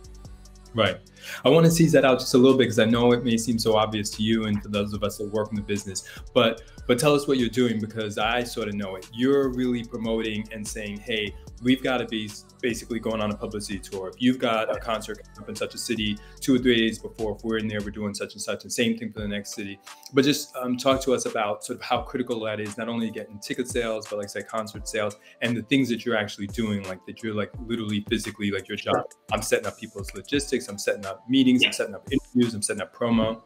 Right. 0.74 0.98
I 1.44 1.48
want 1.48 1.66
to 1.66 1.72
tease 1.72 1.92
that 1.92 2.04
out 2.04 2.18
just 2.18 2.34
a 2.34 2.38
little 2.38 2.56
bit 2.56 2.64
because 2.64 2.78
I 2.78 2.84
know 2.84 3.12
it 3.12 3.24
may 3.24 3.36
seem 3.36 3.58
so 3.58 3.76
obvious 3.76 4.10
to 4.10 4.22
you 4.22 4.44
and 4.44 4.62
to 4.62 4.68
those 4.68 4.92
of 4.92 5.02
us 5.02 5.18
that 5.18 5.28
work 5.28 5.50
in 5.50 5.56
the 5.56 5.62
business, 5.62 6.04
but 6.34 6.62
but 6.86 6.98
tell 6.98 7.14
us 7.14 7.28
what 7.28 7.38
you're 7.38 7.48
doing 7.48 7.78
because 7.78 8.18
I 8.18 8.42
sort 8.42 8.68
of 8.68 8.74
know 8.74 8.96
it. 8.96 9.08
You're 9.12 9.50
really 9.50 9.84
promoting 9.84 10.48
and 10.50 10.66
saying, 10.66 10.98
hey, 10.98 11.34
we've 11.62 11.82
got 11.82 11.98
to 11.98 12.06
be 12.06 12.30
basically 12.60 12.98
going 12.98 13.20
on 13.20 13.30
a 13.30 13.36
publicity 13.36 13.78
tour. 13.78 14.08
If 14.08 14.20
you've 14.20 14.38
got 14.38 14.74
a 14.74 14.78
concert 14.78 15.20
up 15.38 15.48
in 15.48 15.54
such 15.54 15.74
a 15.74 15.78
city 15.78 16.18
two 16.40 16.54
or 16.54 16.58
three 16.58 16.76
days 16.76 16.98
before, 16.98 17.36
if 17.36 17.44
we're 17.44 17.58
in 17.58 17.68
there, 17.68 17.80
we're 17.80 17.90
doing 17.90 18.14
such 18.14 18.32
and 18.34 18.42
such, 18.42 18.64
and 18.64 18.72
same 18.72 18.98
thing 18.98 19.12
for 19.12 19.20
the 19.20 19.28
next 19.28 19.54
city. 19.54 19.78
But 20.12 20.24
just 20.24 20.54
um, 20.56 20.76
talk 20.76 21.00
to 21.02 21.14
us 21.14 21.26
about 21.26 21.64
sort 21.64 21.78
of 21.78 21.84
how 21.84 22.02
critical 22.02 22.40
that 22.40 22.60
is, 22.60 22.76
not 22.76 22.88
only 22.88 23.10
getting 23.10 23.38
ticket 23.38 23.68
sales, 23.68 24.06
but 24.08 24.18
like 24.18 24.28
say 24.28 24.42
concert 24.42 24.88
sales 24.88 25.16
and 25.42 25.56
the 25.56 25.62
things 25.62 25.88
that 25.90 26.04
you're 26.04 26.16
actually 26.16 26.46
doing, 26.48 26.82
like 26.84 27.04
that 27.06 27.22
you're 27.22 27.34
like 27.34 27.50
literally 27.66 28.04
physically 28.08 28.50
like 28.50 28.68
your 28.68 28.76
job. 28.76 29.04
I'm 29.32 29.42
setting 29.42 29.66
up 29.66 29.78
people's 29.78 30.12
logistics, 30.14 30.68
I'm 30.68 30.78
setting 30.78 31.06
up 31.06 31.09
meetings, 31.28 31.62
yeah. 31.62 31.68
I'm 31.68 31.72
setting 31.72 31.94
up 31.94 32.08
interviews, 32.10 32.54
I'm 32.54 32.62
setting 32.62 32.82
up 32.82 32.94
promo. 32.94 33.40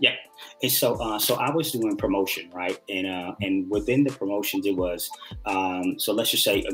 Yeah, 0.00 0.14
and 0.62 0.70
so 0.70 0.94
uh, 0.94 1.18
so 1.18 1.34
I 1.36 1.50
was 1.50 1.72
doing 1.72 1.96
promotion, 1.96 2.50
right? 2.52 2.78
And 2.88 3.06
uh, 3.06 3.34
and 3.40 3.68
within 3.70 4.04
the 4.04 4.12
promotions, 4.12 4.66
it 4.66 4.76
was 4.76 5.10
um, 5.46 5.98
so 5.98 6.12
let's 6.12 6.30
just 6.30 6.44
say 6.44 6.64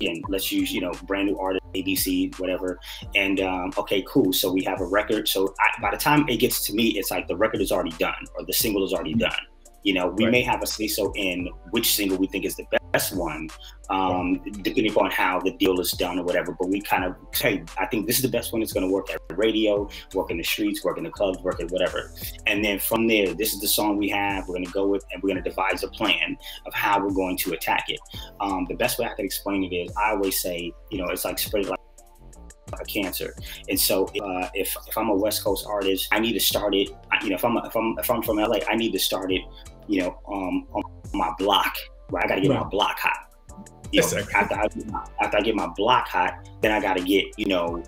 again, 0.00 0.22
let's 0.28 0.50
use, 0.50 0.72
you 0.72 0.80
know, 0.80 0.92
brand 1.04 1.28
new 1.28 1.38
artist, 1.38 1.64
ABC, 1.74 2.38
whatever. 2.38 2.78
And 3.14 3.40
um, 3.40 3.72
okay, 3.78 4.04
cool. 4.08 4.32
So 4.32 4.52
we 4.52 4.62
have 4.64 4.80
a 4.80 4.86
record. 4.86 5.28
So 5.28 5.54
I, 5.60 5.80
by 5.80 5.90
the 5.90 5.96
time 5.96 6.28
it 6.28 6.38
gets 6.38 6.66
to 6.66 6.74
me, 6.74 6.88
it's 6.98 7.10
like 7.10 7.28
the 7.28 7.36
record 7.36 7.60
is 7.60 7.72
already 7.72 7.92
done 7.92 8.24
or 8.36 8.44
the 8.44 8.52
single 8.52 8.84
is 8.84 8.92
already 8.92 9.12
mm-hmm. 9.12 9.20
done. 9.20 9.40
You 9.82 9.94
know, 9.94 10.08
we 10.08 10.24
right. 10.24 10.32
may 10.32 10.42
have 10.42 10.62
a 10.62 10.66
say 10.66 10.88
so 10.88 11.12
in 11.14 11.48
which 11.70 11.94
single 11.94 12.16
we 12.16 12.26
think 12.26 12.44
is 12.44 12.56
the 12.56 12.64
best 12.70 12.83
one, 13.12 13.48
um, 13.90 14.40
depending 14.62 14.90
upon 14.90 15.10
how 15.10 15.40
the 15.40 15.52
deal 15.52 15.80
is 15.80 15.92
done 15.92 16.18
or 16.18 16.24
whatever. 16.24 16.52
But 16.58 16.68
we 16.68 16.80
kind 16.80 17.04
of 17.04 17.16
say, 17.32 17.64
I 17.78 17.86
think 17.86 18.06
this 18.06 18.16
is 18.16 18.22
the 18.22 18.28
best 18.28 18.52
one. 18.52 18.62
It's 18.62 18.72
going 18.72 18.86
to 18.86 18.92
work 18.92 19.10
at 19.10 19.20
radio, 19.36 19.88
work 20.14 20.30
in 20.30 20.36
the 20.36 20.44
streets, 20.44 20.84
work 20.84 20.98
in 20.98 21.04
the 21.04 21.10
clubs, 21.10 21.38
work 21.40 21.60
at 21.60 21.70
whatever. 21.70 22.12
And 22.46 22.64
then 22.64 22.78
from 22.78 23.06
there, 23.06 23.34
this 23.34 23.52
is 23.52 23.60
the 23.60 23.68
song 23.68 23.96
we 23.96 24.08
have. 24.10 24.48
We're 24.48 24.54
going 24.54 24.66
to 24.66 24.72
go 24.72 24.86
with, 24.86 25.04
and 25.12 25.22
we're 25.22 25.30
going 25.30 25.42
to 25.42 25.48
devise 25.48 25.82
a 25.82 25.88
plan 25.88 26.36
of 26.66 26.74
how 26.74 27.02
we're 27.04 27.14
going 27.14 27.36
to 27.38 27.52
attack 27.52 27.84
it. 27.88 28.00
Um, 28.40 28.66
the 28.68 28.76
best 28.76 28.98
way 28.98 29.06
I 29.06 29.14
can 29.14 29.24
explain 29.24 29.64
it 29.64 29.74
is, 29.74 29.92
I 29.96 30.10
always 30.10 30.40
say, 30.40 30.72
you 30.90 30.98
know, 30.98 31.08
it's 31.08 31.24
like 31.24 31.38
spread 31.38 31.66
like 31.66 31.78
a 32.72 32.84
cancer. 32.84 33.34
And 33.68 33.78
so 33.78 34.06
uh, 34.06 34.48
if, 34.54 34.76
if 34.86 34.96
I'm 34.96 35.08
a 35.08 35.14
West 35.14 35.44
Coast 35.44 35.66
artist, 35.68 36.08
I 36.12 36.18
need 36.20 36.32
to 36.32 36.40
start 36.40 36.74
it. 36.74 36.88
You 37.22 37.30
know, 37.30 37.36
if 37.36 37.44
I'm 37.44 37.56
if 37.58 37.76
I'm 37.76 37.96
if 37.98 38.10
I'm 38.10 38.22
from 38.22 38.38
LA, 38.38 38.58
I 38.68 38.76
need 38.76 38.92
to 38.92 38.98
start 38.98 39.32
it. 39.32 39.42
You 39.86 40.02
know, 40.02 40.18
um, 40.28 40.66
on 40.72 40.82
my 41.12 41.32
block. 41.38 41.74
Right, 42.14 42.24
I 42.24 42.28
got 42.28 42.34
to 42.36 42.40
get 42.42 42.50
right. 42.50 42.60
my 42.60 42.68
block 42.68 42.98
hot. 43.00 43.30
You 43.90 44.00
know, 44.00 44.18
after 44.34 44.54
I, 44.54 44.68
after 45.20 45.36
I 45.36 45.40
get 45.40 45.54
my 45.54 45.68
block 45.76 46.08
hot, 46.08 46.48
then 46.62 46.72
I 46.72 46.80
got 46.80 46.96
to 46.96 47.02
get 47.02 47.26
you 47.36 47.46
know 47.46 47.82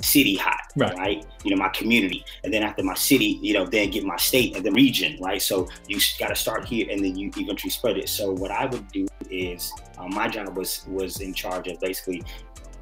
city 0.00 0.36
hot, 0.36 0.60
right. 0.76 0.96
right. 0.96 1.26
You 1.44 1.54
know, 1.54 1.56
my 1.56 1.68
community. 1.68 2.24
And 2.44 2.52
then 2.52 2.62
after 2.62 2.82
my 2.82 2.94
city, 2.94 3.38
you 3.40 3.54
know, 3.54 3.64
then 3.66 3.90
get 3.90 4.04
my 4.04 4.16
state 4.16 4.56
and 4.56 4.64
the 4.64 4.72
region, 4.72 5.18
right? 5.20 5.40
So 5.40 5.68
you 5.86 6.00
got 6.18 6.28
to 6.28 6.34
start 6.34 6.64
here 6.64 6.88
and 6.90 7.04
then 7.04 7.16
you 7.16 7.30
eventually 7.36 7.70
spread 7.70 7.96
it. 7.96 8.08
So 8.08 8.32
what 8.32 8.50
I 8.50 8.66
would 8.66 8.88
do 8.88 9.06
is 9.30 9.72
um, 9.98 10.14
my 10.14 10.28
job 10.28 10.56
was 10.56 10.84
was 10.88 11.20
in 11.20 11.34
charge 11.34 11.68
of 11.68 11.78
basically 11.80 12.22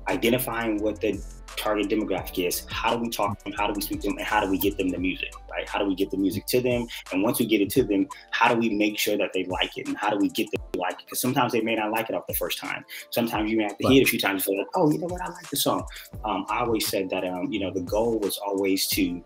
identifying 0.09 0.83
what 0.83 1.01
the 1.01 1.23
target 1.57 1.89
demographic 1.89 2.47
is. 2.47 2.67
How 2.71 2.97
do 2.97 3.03
we 3.03 3.11
talk 3.11 3.39
to 3.39 3.45
them? 3.45 3.53
How 3.57 3.67
do 3.67 3.73
we 3.75 3.83
speak 3.83 4.01
to 4.03 4.09
them? 4.09 4.19
And 4.19 4.27
how 4.27 4.41
do 4.41 4.51
we 4.51 4.59
get 4.59 4.79
them 4.79 4.89
the 4.89 4.99
music, 4.99 5.33
right? 5.51 5.69
How 5.69 5.79
do 5.79 5.85
we 5.85 5.95
get 5.95 6.11
the 6.11 6.17
music 6.17 6.47
to 6.47 6.61
them? 6.61 6.87
And 7.13 7.23
once 7.23 7.39
we 7.39 7.47
get 7.47 7.61
it 7.61 7.71
to 7.71 7.83
them, 7.83 8.09
how 8.31 8.53
do 8.53 8.59
we 8.59 8.71
make 8.71 8.99
sure 8.99 9.17
that 9.17 9.33
they 9.33 9.45
like 9.45 9.77
it? 9.77 9.89
And 9.89 9.97
how 9.97 10.11
do 10.11 10.17
we 10.17 10.29
get 10.29 10.51
them 10.53 10.63
to 10.73 10.79
like 10.79 10.95
it? 10.95 11.07
Because 11.07 11.21
sometimes 11.21 11.53
they 11.53 11.61
may 11.61 11.75
not 11.75 11.91
like 11.91 12.09
it 12.09 12.15
off 12.15 12.27
the 12.27 12.35
first 12.35 12.59
time. 12.59 12.85
Sometimes 13.11 13.51
you 13.51 13.57
may 13.57 13.65
have 13.65 13.79
to 13.79 13.87
right. 13.87 13.93
hear 13.93 14.03
it 14.03 14.09
a 14.09 14.11
few 14.11 14.19
times 14.19 14.45
feel 14.45 14.59
like, 14.59 14.69
oh, 14.75 14.91
you 14.91 14.99
know 14.99 15.07
what? 15.07 15.21
I 15.21 15.29
like 15.31 15.51
the 15.51 15.57
song. 15.57 15.85
Um, 16.25 16.47
I 16.49 16.61
always 16.61 16.87
said 16.87 17.11
that, 17.11 17.25
um, 17.25 17.53
you 17.53 17.61
know, 17.61 17.73
the 17.73 17.83
goal 17.83 18.19
was 18.19 18.39
always 18.39 18.87
to 18.89 19.23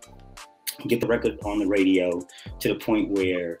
get 0.87 0.99
the 1.01 1.07
record 1.07 1.39
on 1.43 1.59
the 1.59 1.67
radio 1.67 2.21
to 2.59 2.67
the 2.67 2.75
point 2.75 3.11
where 3.11 3.59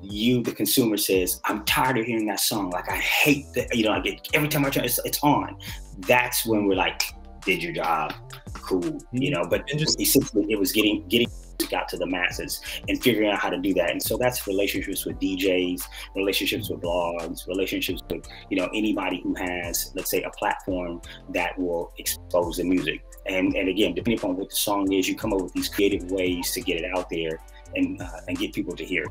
you, 0.00 0.42
the 0.42 0.52
consumer, 0.52 0.96
says, 0.96 1.40
I'm 1.44 1.64
tired 1.64 1.98
of 1.98 2.04
hearing 2.04 2.26
that 2.26 2.40
song. 2.40 2.70
Like, 2.70 2.90
I 2.90 2.96
hate 2.96 3.46
that, 3.54 3.74
you 3.74 3.84
know, 3.84 3.90
like 3.90 4.06
it, 4.06 4.28
every 4.34 4.48
time 4.48 4.64
I 4.64 4.70
turn, 4.70 4.84
it's, 4.84 5.00
it's 5.04 5.22
on. 5.22 5.56
That's 5.98 6.46
when 6.46 6.66
we're 6.66 6.76
like, 6.76 7.02
did 7.44 7.62
your 7.62 7.72
job, 7.72 8.14
cool, 8.54 8.84
you 8.84 8.90
mm-hmm. 8.90 9.32
know. 9.32 9.46
But 9.48 9.68
essentially, 9.70 10.46
it 10.48 10.58
was 10.58 10.72
getting 10.72 11.06
getting 11.08 11.28
got 11.70 11.88
to 11.88 11.96
the 11.96 12.06
masses 12.06 12.60
and 12.88 13.02
figuring 13.02 13.30
out 13.30 13.38
how 13.38 13.50
to 13.50 13.58
do 13.58 13.72
that. 13.74 13.90
And 13.90 14.02
so 14.02 14.16
that's 14.16 14.46
relationships 14.46 15.04
with 15.04 15.18
DJs, 15.18 15.82
relationships 16.14 16.70
with 16.70 16.80
blogs, 16.80 17.46
relationships 17.46 18.02
with 18.10 18.26
you 18.50 18.56
know 18.56 18.68
anybody 18.74 19.20
who 19.22 19.34
has, 19.34 19.92
let's 19.94 20.10
say, 20.10 20.22
a 20.22 20.30
platform 20.30 21.00
that 21.30 21.58
will 21.58 21.92
expose 21.98 22.56
the 22.56 22.64
music. 22.64 23.04
And 23.26 23.54
and 23.54 23.68
again, 23.68 23.94
depending 23.94 24.18
upon 24.18 24.36
what 24.36 24.50
the 24.50 24.56
song 24.56 24.92
is, 24.92 25.08
you 25.08 25.16
come 25.16 25.32
up 25.32 25.42
with 25.42 25.52
these 25.52 25.68
creative 25.68 26.10
ways 26.10 26.50
to 26.52 26.60
get 26.60 26.76
it 26.76 26.84
out 26.96 27.08
there 27.08 27.40
and 27.74 28.00
uh, 28.00 28.20
and 28.28 28.38
get 28.38 28.52
people 28.52 28.74
to 28.76 28.84
hear. 28.84 29.06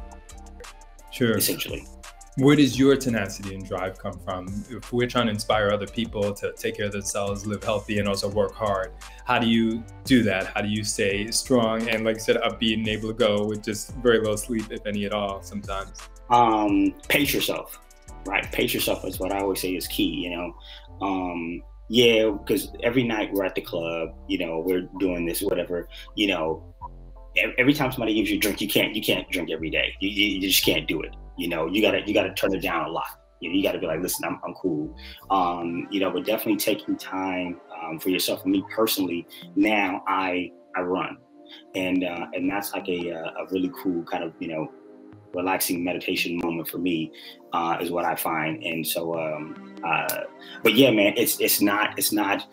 Sure. 1.12 1.38
Essentially 1.38 1.86
where 2.38 2.56
does 2.56 2.80
your 2.80 2.96
tenacity 2.96 3.54
and 3.54 3.66
drive 3.66 4.00
come 4.00 4.20
from? 4.20 4.48
If 4.70 4.92
we're 4.92 5.08
trying 5.08 5.28
to 5.28 5.32
inspire 5.32 5.70
other 5.70 5.86
people 5.86 6.34
to 6.34 6.52
take 6.54 6.78
care 6.78 6.88
of 6.88 6.92
themselves, 6.92 7.46
live 7.46 7.64
healthy, 7.64 8.00
and 8.00 8.08
also 8.08 8.28
work 8.30 8.54
hard, 8.56 8.92
how 9.26 9.38
do 9.38 9.48
you 9.48 9.84
do 10.04 10.24
that? 10.24 10.48
How 10.48 10.62
do 10.62 10.68
you 10.68 10.84
stay 10.84 11.30
strong 11.30 11.88
and, 11.90 12.04
like 12.04 12.16
I 12.16 12.20
said, 12.20 12.38
upbeat 12.38 12.74
and 12.74 12.88
able 12.88 13.10
to 13.10 13.14
go 13.14 13.46
with 13.46 13.64
just 13.64 13.94
very 13.98 14.20
low 14.20 14.36
sleep, 14.36 14.72
if 14.72 14.86
any 14.88 15.06
at 15.06 15.14
all, 15.14 15.44
sometimes? 15.44 15.92
Um, 16.32 16.96
pace 17.08 17.34
yourself, 17.34 17.80
right? 18.26 18.52
Pace 18.52 18.74
yourself 18.74 19.06
is 19.06 19.20
what 19.20 19.32
I 19.32 19.40
always 19.40 19.62
say 19.62 19.76
is 19.76 19.88
key. 19.88 20.10
You 20.10 20.36
know, 20.36 20.56
um, 21.02 21.62
yeah, 21.88 22.32
because 22.32 22.72
every 22.82 23.04
night 23.04 23.32
we're 23.32 23.46
at 23.46 23.54
the 23.54 23.62
club, 23.62 24.10
you 24.28 24.40
know, 24.40 24.60
we're 24.60 24.90
doing 24.98 25.26
this, 25.26 25.42
whatever, 25.42 25.88
you 26.16 26.28
know. 26.28 26.64
Every 27.58 27.74
time 27.74 27.92
somebody 27.92 28.14
gives 28.14 28.30
you 28.30 28.38
a 28.38 28.40
drink, 28.40 28.62
you 28.62 28.68
can't 28.68 28.96
you 28.96 29.02
can't 29.02 29.28
drink 29.32 29.50
every 29.50 29.72
day. 29.72 29.96
You, 30.00 30.10
you 30.10 30.42
just 30.42 30.64
can't 30.64 30.88
do 30.88 31.02
it 31.02 31.16
you 31.38 31.48
know, 31.48 31.68
you 31.68 31.82
gotta 31.82 32.02
you 32.06 32.14
gotta 32.14 32.34
turn 32.34 32.54
it 32.54 32.62
down 32.62 32.88
a 32.88 32.92
lot. 32.92 33.20
You 33.40 33.50
know, 33.50 33.56
you 33.56 33.64
gotta 33.64 33.80
be 33.80 33.88
like, 33.88 34.02
listen, 34.02 34.26
I'm, 34.26 34.40
I'm 34.46 34.54
cool. 34.54 34.96
Um, 35.30 35.88
you 35.92 36.00
know, 36.00 36.12
but 36.12 36.26
definitely 36.26 36.58
taking 36.58 36.98
time 36.98 37.60
um, 37.82 38.00
for 38.00 38.10
yourself. 38.10 38.44
For 38.44 38.50
me 38.50 38.64
personally, 38.74 39.28
now 39.56 40.04
I 40.08 40.52
I 40.76 40.82
run, 40.82 41.18
and 41.76 42.04
uh, 42.04 42.28
and 42.34 42.50
that's 42.50 42.74
like 42.74 42.88
a 42.88 43.10
a 43.10 43.46
really 43.52 43.72
cool 43.82 44.04
kind 44.04 44.24
of 44.24 44.34
you 44.40 44.48
know 44.50 44.72
relaxing 45.34 45.84
meditation 45.84 46.38
moment 46.38 46.68
for 46.68 46.78
me 46.78 47.12
uh, 47.54 47.78
is 47.82 47.92
what 47.92 48.06
I 48.06 48.16
find. 48.16 48.64
And 48.64 48.86
so, 48.86 49.18
um, 49.20 49.76
uh, 49.84 50.22
but 50.64 50.76
yeah, 50.76 50.92
man, 50.92 51.14
it's 51.18 51.40
it's 51.40 51.62
not 51.62 51.98
it's 51.98 52.12
not 52.12 52.48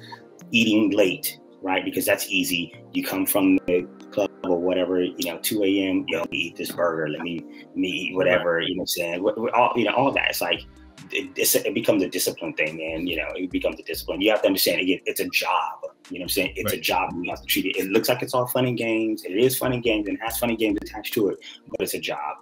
eating 0.50 0.90
late, 0.90 1.38
right? 1.62 1.84
Because 1.84 2.04
that's 2.04 2.28
easy. 2.28 2.75
You 2.92 3.04
come 3.04 3.26
from 3.26 3.56
the 3.66 3.87
club 4.12 4.31
or 4.45 4.59
whatever, 4.59 5.02
you 5.02 5.31
know, 5.31 5.38
2 5.38 5.64
a.m. 5.64 6.05
Yo, 6.09 6.21
let 6.21 6.31
me 6.31 6.38
eat 6.38 6.57
this 6.57 6.73
burger. 6.73 7.09
Let 7.09 7.23
me 7.23 7.40
let 7.43 7.76
me 7.76 7.88
eat 7.88 8.17
whatever. 8.17 8.61
You 8.61 8.76
know, 8.76 8.81
what 8.81 8.83
I'm 8.83 8.87
saying 8.87 9.50
all 9.55 9.73
you 9.76 9.85
know 9.85 9.95
all 9.95 10.12
that. 10.12 10.31
It's 10.31 10.40
like 10.40 10.67
it, 11.12 11.67
it, 11.67 11.75
becomes 11.75 12.02
a 12.02 12.09
discipline 12.09 12.55
thing, 12.55 12.76
man. 12.76 13.07
You 13.07 13.17
know, 13.17 13.29
it 13.35 13.50
becomes 13.50 13.79
a 13.81 13.83
discipline. 13.83 14.21
You 14.21 14.31
have 14.31 14.43
to 14.43 14.49
understand 14.49 14.81
again, 14.81 15.00
it's 15.07 15.21
a 15.21 15.29
job. 15.29 15.81
You 16.11 16.19
know 16.19 16.23
what 16.23 16.25
I'm 16.25 16.29
saying? 16.29 16.52
It's 16.57 16.73
right. 16.73 16.79
a 16.79 16.81
job. 16.81 17.11
You 17.14 17.31
have 17.31 17.40
to 17.40 17.47
treat 17.47 17.67
it. 17.67 17.76
It 17.76 17.90
looks 17.90 18.09
like 18.09 18.23
it's 18.23 18.35
all 18.35 18.47
fun 18.47 18.67
and 18.67 18.76
games. 18.76 19.25
It 19.25 19.33
is 19.33 19.57
fun 19.57 19.73
and 19.73 19.83
games 19.83 20.09
and 20.09 20.19
has 20.21 20.38
fun 20.38 20.50
and 20.50 20.59
games 20.59 20.79
attached 20.83 21.14
to 21.14 21.29
it, 21.29 21.38
but 21.69 21.81
it's 21.81 21.95
a 21.95 22.00
job. 22.00 22.38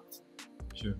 Sure. 0.75 0.95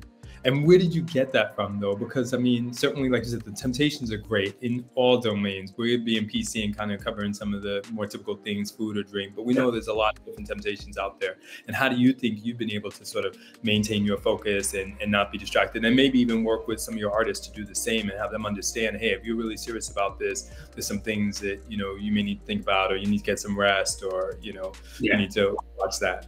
And 0.49 0.67
where 0.67 0.78
did 0.78 0.95
you 0.95 1.02
get 1.02 1.31
that 1.33 1.55
from, 1.55 1.78
though? 1.78 1.95
Because 1.95 2.33
I 2.33 2.38
mean, 2.38 2.73
certainly, 2.73 3.11
like 3.11 3.23
you 3.25 3.28
said, 3.28 3.43
the 3.43 3.52
temptations 3.52 4.11
are 4.11 4.17
great 4.17 4.57
in 4.62 4.83
all 4.95 5.19
domains. 5.19 5.75
We're 5.76 5.99
being 5.99 6.26
PC 6.26 6.64
and 6.64 6.75
kind 6.75 6.90
of 6.90 7.05
covering 7.05 7.35
some 7.35 7.52
of 7.52 7.61
the 7.61 7.87
more 7.93 8.07
typical 8.07 8.35
things, 8.35 8.71
food 8.71 8.97
or 8.97 9.02
drink, 9.02 9.35
but 9.37 9.45
we 9.45 9.52
know 9.52 9.71
there's 9.71 9.88
a 9.88 9.93
lot 9.93 10.19
of 10.19 10.25
different 10.25 10.49
temptations 10.49 10.97
out 10.97 11.21
there. 11.21 11.37
And 11.67 11.76
how 11.76 11.90
do 11.90 11.97
you 11.97 12.14
think 12.14 12.47
you've 12.47 12.57
been 12.57 12.71
able 12.71 12.90
to 12.93 13.05
sort 13.05 13.26
of 13.26 13.37
maintain 13.62 14.07
your 14.07 14.17
focus 14.17 14.73
and, 14.73 14.97
and 15.02 15.12
not 15.12 15.31
be 15.31 15.37
distracted, 15.37 15.85
and 15.85 15.95
maybe 15.95 16.19
even 16.19 16.45
work 16.45 16.67
with 16.67 16.81
some 16.81 16.95
of 16.95 16.99
your 16.99 17.12
artists 17.12 17.47
to 17.47 17.52
do 17.52 17.67
the 17.67 17.75
same 17.75 18.09
and 18.09 18.19
have 18.19 18.31
them 18.31 18.47
understand, 18.47 18.97
hey, 18.97 19.11
if 19.11 19.23
you're 19.25 19.37
really 19.37 19.59
serious 19.59 19.90
about 19.90 20.19
this, 20.19 20.50
there's 20.73 20.87
some 20.87 21.00
things 21.00 21.38
that 21.40 21.61
you 21.69 21.76
know 21.76 21.95
you 21.97 22.11
may 22.11 22.23
need 22.23 22.40
to 22.40 22.47
think 22.47 22.62
about, 22.62 22.90
or 22.90 22.97
you 22.97 23.07
need 23.07 23.19
to 23.19 23.25
get 23.25 23.38
some 23.38 23.59
rest, 23.59 24.02
or 24.02 24.38
you 24.40 24.55
know, 24.55 24.73
yeah. 24.99 25.12
you 25.12 25.19
need 25.19 25.31
to 25.33 25.55
watch 25.76 25.99
that. 25.99 26.26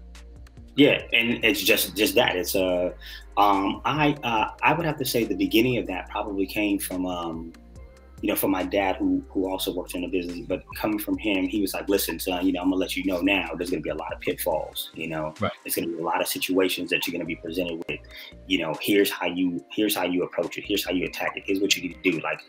Yeah, 0.77 1.03
and 1.13 1.45
it's 1.45 1.61
just 1.61 1.97
just 1.97 2.15
that. 2.15 2.37
It's 2.37 2.55
a 2.55 2.95
uh, 3.37 3.41
um, 3.41 3.81
I 3.85 4.17
uh, 4.23 4.51
I 4.63 4.73
would 4.73 4.87
have 4.87 4.99
to 4.99 5.05
say 5.05 5.25
the 5.25 5.35
beginning 5.35 5.79
of 5.79 5.87
that 5.89 6.09
probably 6.09 6.47
came 6.47 6.79
from 6.79 7.07
um, 7.07 7.53
you 8.21 8.29
know 8.29 8.37
from 8.37 8.51
my 8.51 8.63
dad 8.63 8.97
who 8.97 9.23
who 9.29 9.51
also 9.51 9.75
worked 9.75 9.95
in 9.95 10.03
the 10.03 10.09
business. 10.09 10.41
But 10.47 10.63
coming 10.77 10.99
from 10.99 11.19
him, 11.19 11.49
he 11.49 11.61
was 11.61 11.75
like, 11.75 11.89
"Listen, 11.89 12.19
son, 12.19 12.47
you 12.47 12.53
know, 12.53 12.61
I'm 12.61 12.67
gonna 12.67 12.77
let 12.77 12.97
you 12.97 13.05
know 13.05 13.21
now. 13.21 13.51
There's 13.57 13.71
gonna 13.71 13.83
be 13.83 13.91
a 13.91 13.95
lot 13.95 14.13
of 14.13 14.21
pitfalls. 14.21 14.91
You 14.95 15.09
know, 15.09 15.35
right. 15.41 15.53
there's 15.65 15.75
gonna 15.75 15.89
be 15.89 15.99
a 15.99 16.03
lot 16.03 16.21
of 16.21 16.29
situations 16.29 16.91
that 16.91 17.07
you're 17.07 17.13
gonna 17.13 17.25
be 17.25 17.37
presented 17.37 17.83
with. 17.89 18.01
You 18.47 18.59
know, 18.59 18.75
here's 18.81 19.11
how 19.11 19.27
you 19.27 19.65
here's 19.71 19.97
how 19.97 20.05
you 20.05 20.23
approach 20.23 20.57
it. 20.59 20.65
Here's 20.67 20.85
how 20.85 20.93
you 20.93 21.07
attack 21.07 21.37
it. 21.37 21.43
Here's 21.47 21.61
what 21.61 21.77
you 21.77 21.89
need 21.89 22.03
to 22.03 22.11
do. 22.11 22.21
Like 22.21 22.41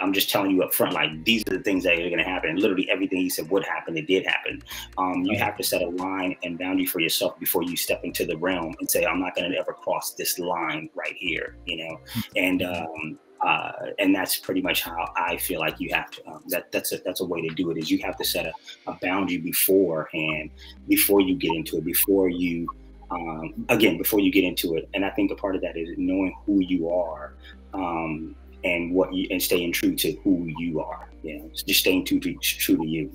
I'm 0.00 0.12
just 0.12 0.30
telling 0.30 0.50
you 0.50 0.62
up 0.62 0.72
front, 0.72 0.94
like 0.94 1.24
these 1.24 1.42
are 1.48 1.56
the 1.56 1.62
things 1.62 1.84
that 1.84 1.94
are 1.94 1.96
going 1.96 2.18
to 2.18 2.24
happen. 2.24 2.56
Literally 2.56 2.88
everything 2.90 3.18
he 3.20 3.30
said 3.30 3.50
would 3.50 3.64
happen, 3.64 3.96
it 3.96 4.06
did 4.06 4.26
happen. 4.26 4.62
Um, 4.98 5.22
you 5.24 5.38
have 5.38 5.56
to 5.58 5.62
set 5.62 5.82
a 5.82 5.88
line 5.88 6.36
and 6.42 6.58
boundary 6.58 6.86
for 6.86 7.00
yourself 7.00 7.38
before 7.38 7.62
you 7.62 7.76
step 7.76 8.02
into 8.04 8.24
the 8.24 8.36
realm 8.36 8.74
and 8.80 8.90
say, 8.90 9.04
I'm 9.04 9.20
not 9.20 9.34
going 9.34 9.50
to 9.50 9.58
ever 9.58 9.72
cross 9.72 10.14
this 10.14 10.38
line 10.38 10.88
right 10.94 11.14
here, 11.16 11.56
you 11.66 11.84
know? 11.84 12.00
And, 12.36 12.62
um, 12.62 13.18
uh, 13.44 13.72
and 13.98 14.14
that's 14.14 14.38
pretty 14.38 14.60
much 14.60 14.82
how 14.82 15.12
I 15.16 15.36
feel 15.36 15.60
like 15.60 15.80
you 15.80 15.94
have 15.94 16.10
to. 16.10 16.28
Um, 16.28 16.42
that 16.48 16.70
that's 16.72 16.92
a 16.92 16.98
that's 16.98 17.20
a 17.20 17.24
way 17.24 17.40
to 17.40 17.54
do 17.54 17.70
it. 17.70 17.78
Is 17.78 17.90
you 17.90 17.98
have 18.04 18.16
to 18.18 18.24
set 18.24 18.44
a, 18.44 18.52
a 18.86 18.92
boundary 19.00 19.38
beforehand, 19.38 20.50
before 20.88 21.22
you 21.22 21.36
get 21.36 21.54
into 21.54 21.78
it, 21.78 21.84
before 21.84 22.28
you 22.28 22.68
um, 23.10 23.64
again 23.68 23.96
before 23.96 24.20
you 24.20 24.30
get 24.30 24.44
into 24.44 24.76
it. 24.76 24.88
And 24.94 25.04
I 25.04 25.10
think 25.10 25.30
a 25.30 25.34
part 25.34 25.56
of 25.56 25.62
that 25.62 25.76
is 25.76 25.88
knowing 25.96 26.34
who 26.44 26.60
you 26.60 26.90
are. 26.90 27.34
Um, 27.72 28.36
and 28.64 28.92
what 28.92 29.12
you 29.12 29.26
and 29.30 29.42
staying 29.42 29.72
true 29.72 29.94
to 29.96 30.12
who 30.22 30.46
you 30.58 30.80
are. 30.80 31.10
You 31.22 31.38
know, 31.38 31.50
just 31.54 31.80
staying 31.80 32.04
true 32.06 32.20
to 32.20 32.34
true 32.34 32.76
to 32.76 32.86
you. 32.86 33.12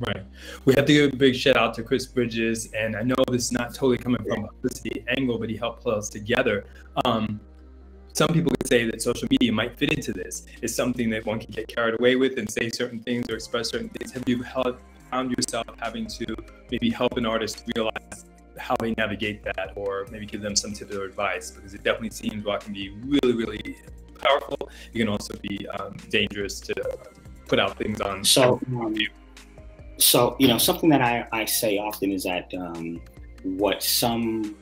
Right. 0.00 0.24
We 0.64 0.74
have 0.74 0.86
to 0.86 0.92
give 0.92 1.12
a 1.12 1.16
big 1.16 1.36
shout 1.36 1.56
out 1.56 1.74
to 1.74 1.84
Chris 1.84 2.06
Bridges, 2.06 2.72
and 2.72 2.96
I 2.96 3.02
know 3.02 3.14
this 3.30 3.44
is 3.44 3.52
not 3.52 3.72
totally 3.72 3.98
coming 3.98 4.20
from 4.24 4.44
a 4.44 4.48
publicity 4.48 5.04
angle, 5.16 5.38
but 5.38 5.48
he 5.48 5.56
helped 5.56 5.84
pull 5.84 5.94
us 5.94 6.08
together. 6.08 6.64
Um, 7.04 7.40
some 8.12 8.28
people 8.28 8.50
could 8.50 8.66
say 8.66 8.84
that 8.90 9.00
social 9.00 9.28
media 9.30 9.52
might 9.52 9.78
fit 9.78 9.92
into 9.92 10.12
this. 10.12 10.44
It's 10.60 10.74
something 10.74 11.08
that 11.10 11.24
one 11.24 11.38
can 11.38 11.50
get 11.52 11.68
carried 11.68 11.98
away 12.00 12.16
with 12.16 12.36
and 12.36 12.50
say 12.50 12.68
certain 12.68 13.00
things 13.00 13.30
or 13.30 13.36
express 13.36 13.70
certain 13.70 13.88
things. 13.90 14.10
Have 14.12 14.28
you 14.28 14.42
found 15.10 15.30
yourself 15.30 15.66
having 15.78 16.06
to 16.08 16.36
maybe 16.70 16.90
help 16.90 17.16
an 17.16 17.24
artist 17.24 17.64
realize 17.76 18.26
how 18.58 18.74
they 18.80 18.92
navigate 18.98 19.44
that, 19.44 19.72
or 19.76 20.06
maybe 20.10 20.26
give 20.26 20.42
them 20.42 20.56
some 20.56 20.72
tips 20.72 20.94
or 20.94 21.04
advice? 21.04 21.52
Because 21.52 21.74
it 21.74 21.84
definitely 21.84 22.10
seems 22.10 22.44
what 22.44 22.60
can 22.60 22.72
be 22.72 22.90
really, 23.04 23.34
really 23.34 23.76
powerful. 24.22 24.70
It 24.92 24.98
can 24.98 25.08
also 25.08 25.34
be 25.36 25.66
um, 25.68 25.96
dangerous 26.10 26.60
to 26.60 26.74
put 27.46 27.58
out 27.58 27.76
things 27.76 28.00
on. 28.00 28.24
So, 28.24 28.60
um, 28.80 28.96
so 29.98 30.36
you 30.38 30.48
know, 30.48 30.58
something 30.58 30.88
that 30.90 31.02
I, 31.02 31.26
I 31.32 31.44
say 31.44 31.78
often 31.78 32.12
is 32.12 32.24
that 32.24 32.52
um, 32.54 33.00
what 33.42 33.82
some 33.82 34.56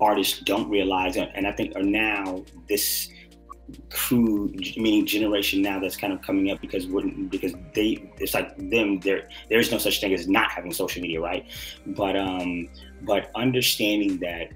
artists 0.00 0.40
don't 0.40 0.68
realize, 0.68 1.16
and 1.16 1.46
I 1.46 1.52
think 1.52 1.74
are 1.76 1.82
now 1.82 2.44
this 2.68 3.10
crew, 3.90 4.52
meaning 4.76 5.06
generation 5.06 5.62
now 5.62 5.80
that's 5.80 5.96
kind 5.96 6.12
of 6.12 6.22
coming 6.22 6.50
up 6.50 6.60
because 6.60 6.86
wouldn't 6.86 7.30
because 7.30 7.52
they 7.74 8.10
it's 8.18 8.34
like 8.34 8.56
them 8.70 9.00
there 9.00 9.28
there 9.50 9.58
is 9.58 9.72
no 9.72 9.78
such 9.78 10.00
thing 10.00 10.12
as 10.14 10.28
not 10.28 10.50
having 10.50 10.72
social 10.72 11.02
media, 11.02 11.20
right? 11.20 11.46
But 11.86 12.16
um, 12.16 12.68
but 13.02 13.30
understanding 13.34 14.18
that 14.18 14.50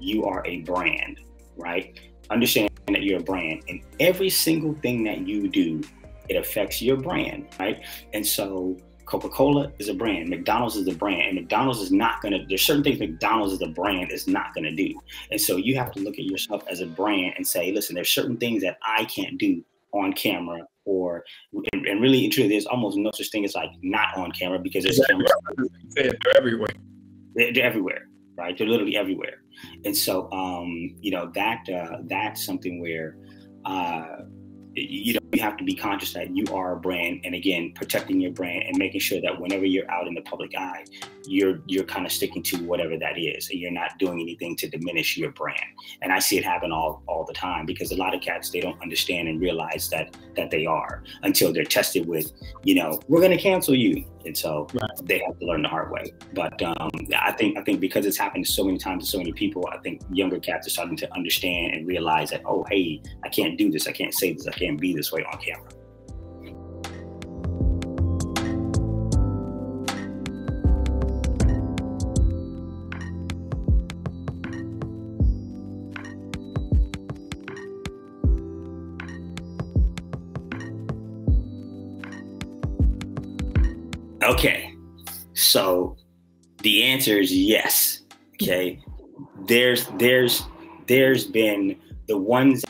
you 0.00 0.24
are 0.24 0.42
a 0.46 0.58
brand, 0.60 1.20
right? 1.56 1.98
Understand 2.30 2.70
that 2.88 3.02
you're 3.02 3.20
a 3.20 3.22
brand 3.22 3.62
and 3.68 3.80
every 4.00 4.30
single 4.30 4.74
thing 4.82 5.04
that 5.04 5.26
you 5.26 5.48
do 5.48 5.82
it 6.28 6.36
affects 6.36 6.80
your 6.80 6.96
brand, 6.96 7.46
right? 7.58 7.84
And 8.12 8.26
so 8.26 8.76
Coca-Cola 9.06 9.70
is 9.78 9.88
a 9.88 9.94
brand, 9.94 10.28
McDonald's 10.30 10.76
is 10.76 10.88
a 10.88 10.94
brand, 10.94 11.22
and 11.22 11.34
McDonald's 11.34 11.80
is 11.80 11.92
not 11.92 12.22
gonna. 12.22 12.44
There's 12.48 12.62
certain 12.62 12.82
things 12.82 12.98
McDonald's 12.98 13.52
as 13.52 13.62
a 13.62 13.70
brand 13.70 14.10
is 14.10 14.26
not 14.26 14.54
gonna 14.54 14.72
do, 14.72 14.98
and 15.30 15.40
so 15.40 15.56
you 15.56 15.76
have 15.76 15.92
to 15.92 16.00
look 16.00 16.14
at 16.14 16.24
yourself 16.24 16.64
as 16.70 16.80
a 16.80 16.86
brand 16.86 17.34
and 17.36 17.46
say, 17.46 17.72
listen, 17.72 17.94
there's 17.94 18.08
certain 18.08 18.36
things 18.38 18.62
that 18.62 18.78
I 18.82 19.04
can't 19.04 19.38
do 19.38 19.62
on 19.92 20.14
camera, 20.14 20.66
or 20.86 21.24
and, 21.72 21.86
and 21.86 22.00
really 22.00 22.24
and 22.24 22.32
truly, 22.32 22.48
there's 22.48 22.66
almost 22.66 22.96
no 22.96 23.10
such 23.14 23.30
thing 23.30 23.44
as 23.44 23.54
like 23.54 23.70
not 23.82 24.16
on 24.16 24.32
camera 24.32 24.58
because 24.58 24.84
there's 24.84 25.00
cameras. 25.06 25.30
They're 25.94 26.10
everywhere. 26.36 26.68
They're, 27.34 27.52
they're 27.52 27.64
everywhere, 27.64 28.08
right? 28.36 28.56
They're 28.56 28.66
literally 28.66 28.96
everywhere, 28.96 29.42
and 29.84 29.96
so 29.96 30.30
um, 30.32 30.96
you 31.00 31.10
know 31.10 31.30
that 31.34 31.68
uh, 31.68 31.98
that's 32.06 32.44
something 32.44 32.80
where. 32.80 33.16
Uh, 33.64 34.04
you 34.76 35.14
know 35.14 35.20
you 35.34 35.42
have 35.42 35.56
to 35.56 35.64
be 35.64 35.74
conscious 35.74 36.12
that 36.12 36.34
you 36.34 36.44
are 36.52 36.72
a 36.72 36.76
brand 36.76 37.20
and 37.24 37.34
again 37.34 37.72
protecting 37.74 38.20
your 38.20 38.32
brand 38.32 38.62
and 38.64 38.76
making 38.78 39.00
sure 39.00 39.20
that 39.20 39.38
whenever 39.40 39.64
you're 39.64 39.90
out 39.90 40.06
in 40.06 40.14
the 40.14 40.22
public 40.22 40.54
eye 40.56 40.84
you're 41.26 41.60
you're 41.66 41.84
kind 41.84 42.06
of 42.06 42.12
sticking 42.12 42.42
to 42.42 42.56
whatever 42.64 42.96
that 42.98 43.18
is 43.18 43.48
and 43.50 43.58
you're 43.58 43.70
not 43.70 43.98
doing 43.98 44.20
anything 44.20 44.56
to 44.56 44.68
diminish 44.68 45.16
your 45.16 45.30
brand. 45.32 45.60
And 46.02 46.12
i 46.12 46.18
see 46.18 46.38
it 46.38 46.44
happen 46.44 46.72
all 46.72 47.02
all 47.06 47.24
the 47.24 47.32
time 47.32 47.66
because 47.66 47.90
a 47.92 47.96
lot 47.96 48.14
of 48.14 48.20
cats 48.20 48.50
they 48.50 48.60
don't 48.60 48.80
understand 48.82 49.28
and 49.28 49.40
realize 49.40 49.88
that 49.90 50.16
that 50.36 50.50
they 50.50 50.66
are 50.66 51.02
until 51.22 51.52
they're 51.52 51.64
tested 51.64 52.06
with 52.06 52.32
you 52.62 52.74
know 52.74 53.00
we're 53.08 53.20
going 53.20 53.36
to 53.36 53.42
cancel 53.42 53.74
you. 53.74 54.04
And 54.26 54.36
so 54.36 54.66
right. 54.72 54.90
they 55.02 55.18
have 55.18 55.38
to 55.38 55.44
learn 55.44 55.60
the 55.60 55.68
hard 55.68 55.90
way. 55.90 56.14
But 56.32 56.60
um, 56.62 56.90
i 57.18 57.32
think 57.32 57.58
i 57.58 57.62
think 57.62 57.80
because 57.80 58.06
it's 58.06 58.16
happened 58.16 58.46
so 58.46 58.64
many 58.64 58.78
times 58.78 59.04
to 59.04 59.10
so 59.10 59.18
many 59.18 59.32
people 59.32 59.66
i 59.70 59.78
think 59.78 60.00
younger 60.10 60.38
cats 60.38 60.66
are 60.66 60.70
starting 60.70 60.96
to 60.96 61.14
understand 61.14 61.74
and 61.74 61.86
realize 61.86 62.30
that 62.30 62.42
oh 62.46 62.64
hey 62.70 63.02
i 63.22 63.28
can't 63.28 63.58
do 63.58 63.70
this. 63.70 63.86
I 63.86 63.92
can't 63.92 64.14
say 64.14 64.32
this. 64.32 64.46
I 64.46 64.52
can't 64.52 64.80
be 64.80 64.94
this 64.94 65.12
way 65.12 65.23
on 65.26 65.38
camera 65.38 65.70
Okay. 84.24 84.74
So 85.34 85.96
the 86.62 86.82
answer 86.82 87.18
is 87.18 87.32
yes. 87.32 88.00
Okay. 88.34 88.80
There's 89.46 89.86
there's 89.98 90.42
there's 90.86 91.26
been 91.26 91.76
the 92.08 92.16
ones 92.16 92.64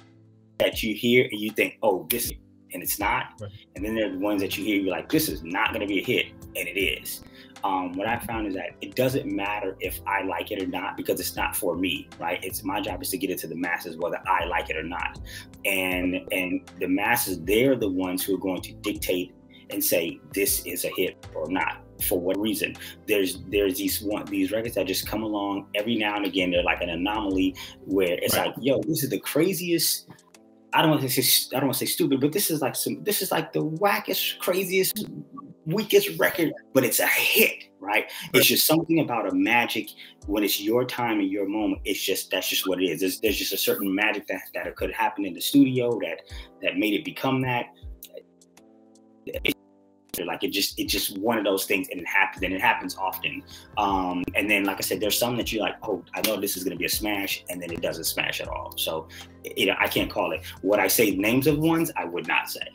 that 0.58 0.82
you 0.82 0.94
hear 0.94 1.28
and 1.30 1.40
you 1.40 1.50
think, 1.50 1.78
oh, 1.82 2.06
this 2.10 2.32
and 2.74 2.82
it's 2.82 2.98
not. 2.98 3.32
Right. 3.40 3.50
And 3.76 3.84
then 3.84 3.94
there's 3.94 4.12
the 4.12 4.18
ones 4.18 4.42
that 4.42 4.58
you 4.58 4.64
hear, 4.64 4.80
you're 4.82 4.90
like, 4.90 5.08
this 5.08 5.28
is 5.28 5.42
not 5.42 5.72
gonna 5.72 5.86
be 5.86 6.00
a 6.00 6.04
hit, 6.04 6.26
and 6.56 6.68
it 6.68 6.78
is. 6.78 7.22
Um, 7.64 7.94
what 7.94 8.06
I 8.06 8.18
found 8.18 8.46
is 8.46 8.54
that 8.54 8.72
it 8.82 8.94
doesn't 8.94 9.24
matter 9.24 9.74
if 9.80 9.98
I 10.06 10.22
like 10.22 10.50
it 10.50 10.62
or 10.62 10.66
not 10.66 10.98
because 10.98 11.18
it's 11.18 11.34
not 11.34 11.56
for 11.56 11.74
me, 11.74 12.10
right? 12.20 12.38
It's 12.44 12.62
my 12.62 12.78
job 12.82 13.00
is 13.00 13.08
to 13.10 13.16
get 13.16 13.30
it 13.30 13.38
to 13.38 13.46
the 13.46 13.54
masses 13.54 13.96
whether 13.96 14.20
I 14.26 14.44
like 14.44 14.68
it 14.68 14.76
or 14.76 14.82
not. 14.82 15.18
And 15.64 16.16
and 16.30 16.60
the 16.78 16.88
masses, 16.88 17.40
they're 17.40 17.74
the 17.74 17.88
ones 17.88 18.22
who 18.22 18.34
are 18.34 18.38
going 18.38 18.60
to 18.62 18.72
dictate 18.74 19.34
and 19.70 19.82
say 19.82 20.20
this 20.34 20.66
is 20.66 20.84
a 20.84 20.90
hit 20.94 21.26
or 21.34 21.48
not 21.48 21.80
for 22.02 22.20
what 22.20 22.38
reason 22.38 22.74
there's 23.06 23.38
there's 23.48 23.78
these 23.78 24.02
one 24.02 24.24
these 24.26 24.50
records 24.52 24.74
that 24.74 24.86
just 24.86 25.06
come 25.06 25.22
along 25.22 25.66
every 25.74 25.96
now 25.96 26.16
and 26.16 26.26
again 26.26 26.50
they're 26.50 26.62
like 26.62 26.82
an 26.82 26.90
anomaly 26.90 27.54
where 27.84 28.18
it's 28.20 28.36
right. 28.36 28.48
like 28.48 28.56
yo 28.60 28.80
this 28.82 29.02
is 29.02 29.10
the 29.10 29.20
craziest 29.20 30.08
I 30.74 30.82
don't 30.82 30.90
want 30.90 31.02
to 31.02 31.08
say 31.08 31.56
I 31.56 31.60
don't 31.60 31.68
want 31.68 31.78
to 31.78 31.86
say 31.86 31.90
stupid, 31.90 32.20
but 32.20 32.32
this 32.32 32.50
is 32.50 32.60
like 32.60 32.74
some 32.74 33.02
this 33.04 33.22
is 33.22 33.30
like 33.30 33.52
the 33.52 33.64
wackest, 33.64 34.38
craziest, 34.40 35.06
weakest 35.66 36.18
record, 36.18 36.52
but 36.72 36.84
it's 36.84 36.98
a 36.98 37.06
hit, 37.06 37.70
right? 37.78 38.10
It's 38.32 38.46
just 38.46 38.66
something 38.66 38.98
about 38.98 39.28
a 39.30 39.34
magic 39.34 39.88
when 40.26 40.42
it's 40.42 40.60
your 40.60 40.84
time 40.84 41.20
and 41.20 41.30
your 41.30 41.48
moment. 41.48 41.82
It's 41.84 42.02
just 42.02 42.32
that's 42.32 42.48
just 42.48 42.66
what 42.68 42.82
it 42.82 42.86
is. 42.86 43.00
There's, 43.00 43.20
there's 43.20 43.38
just 43.38 43.52
a 43.52 43.56
certain 43.56 43.94
magic 43.94 44.26
that 44.26 44.42
that 44.54 44.74
could 44.74 44.92
happen 44.92 45.24
in 45.24 45.32
the 45.32 45.40
studio 45.40 45.98
that 46.00 46.22
that 46.60 46.76
made 46.76 46.94
it 46.94 47.04
become 47.04 47.40
that 47.42 47.66
like 50.22 50.44
it 50.44 50.50
just 50.52 50.78
it's 50.78 50.92
just 50.92 51.18
one 51.18 51.38
of 51.38 51.44
those 51.44 51.64
things 51.64 51.88
and 51.90 52.00
it 52.00 52.06
happens 52.06 52.42
and 52.42 52.54
it 52.54 52.60
happens 52.60 52.96
often. 52.96 53.42
Um, 53.76 54.24
and 54.34 54.50
then 54.50 54.64
like 54.64 54.78
i 54.78 54.80
said 54.80 55.00
there's 55.00 55.18
some 55.18 55.36
that 55.36 55.52
you're 55.52 55.62
like 55.62 55.76
oh 55.82 56.02
i 56.14 56.20
know 56.22 56.40
this 56.40 56.56
is 56.56 56.64
going 56.64 56.72
to 56.72 56.78
be 56.78 56.84
a 56.84 56.88
smash 56.88 57.44
and 57.48 57.60
then 57.60 57.72
it 57.72 57.80
doesn't 57.80 58.04
smash 58.04 58.40
at 58.40 58.48
all. 58.48 58.74
So 58.76 59.08
you 59.56 59.66
know 59.66 59.74
i 59.78 59.88
can't 59.88 60.10
call 60.10 60.32
it. 60.32 60.42
What 60.62 60.80
i 60.80 60.86
say 60.86 61.16
names 61.16 61.46
of 61.46 61.58
ones? 61.58 61.90
I 61.96 62.04
would 62.04 62.26
not 62.26 62.50
say. 62.50 62.66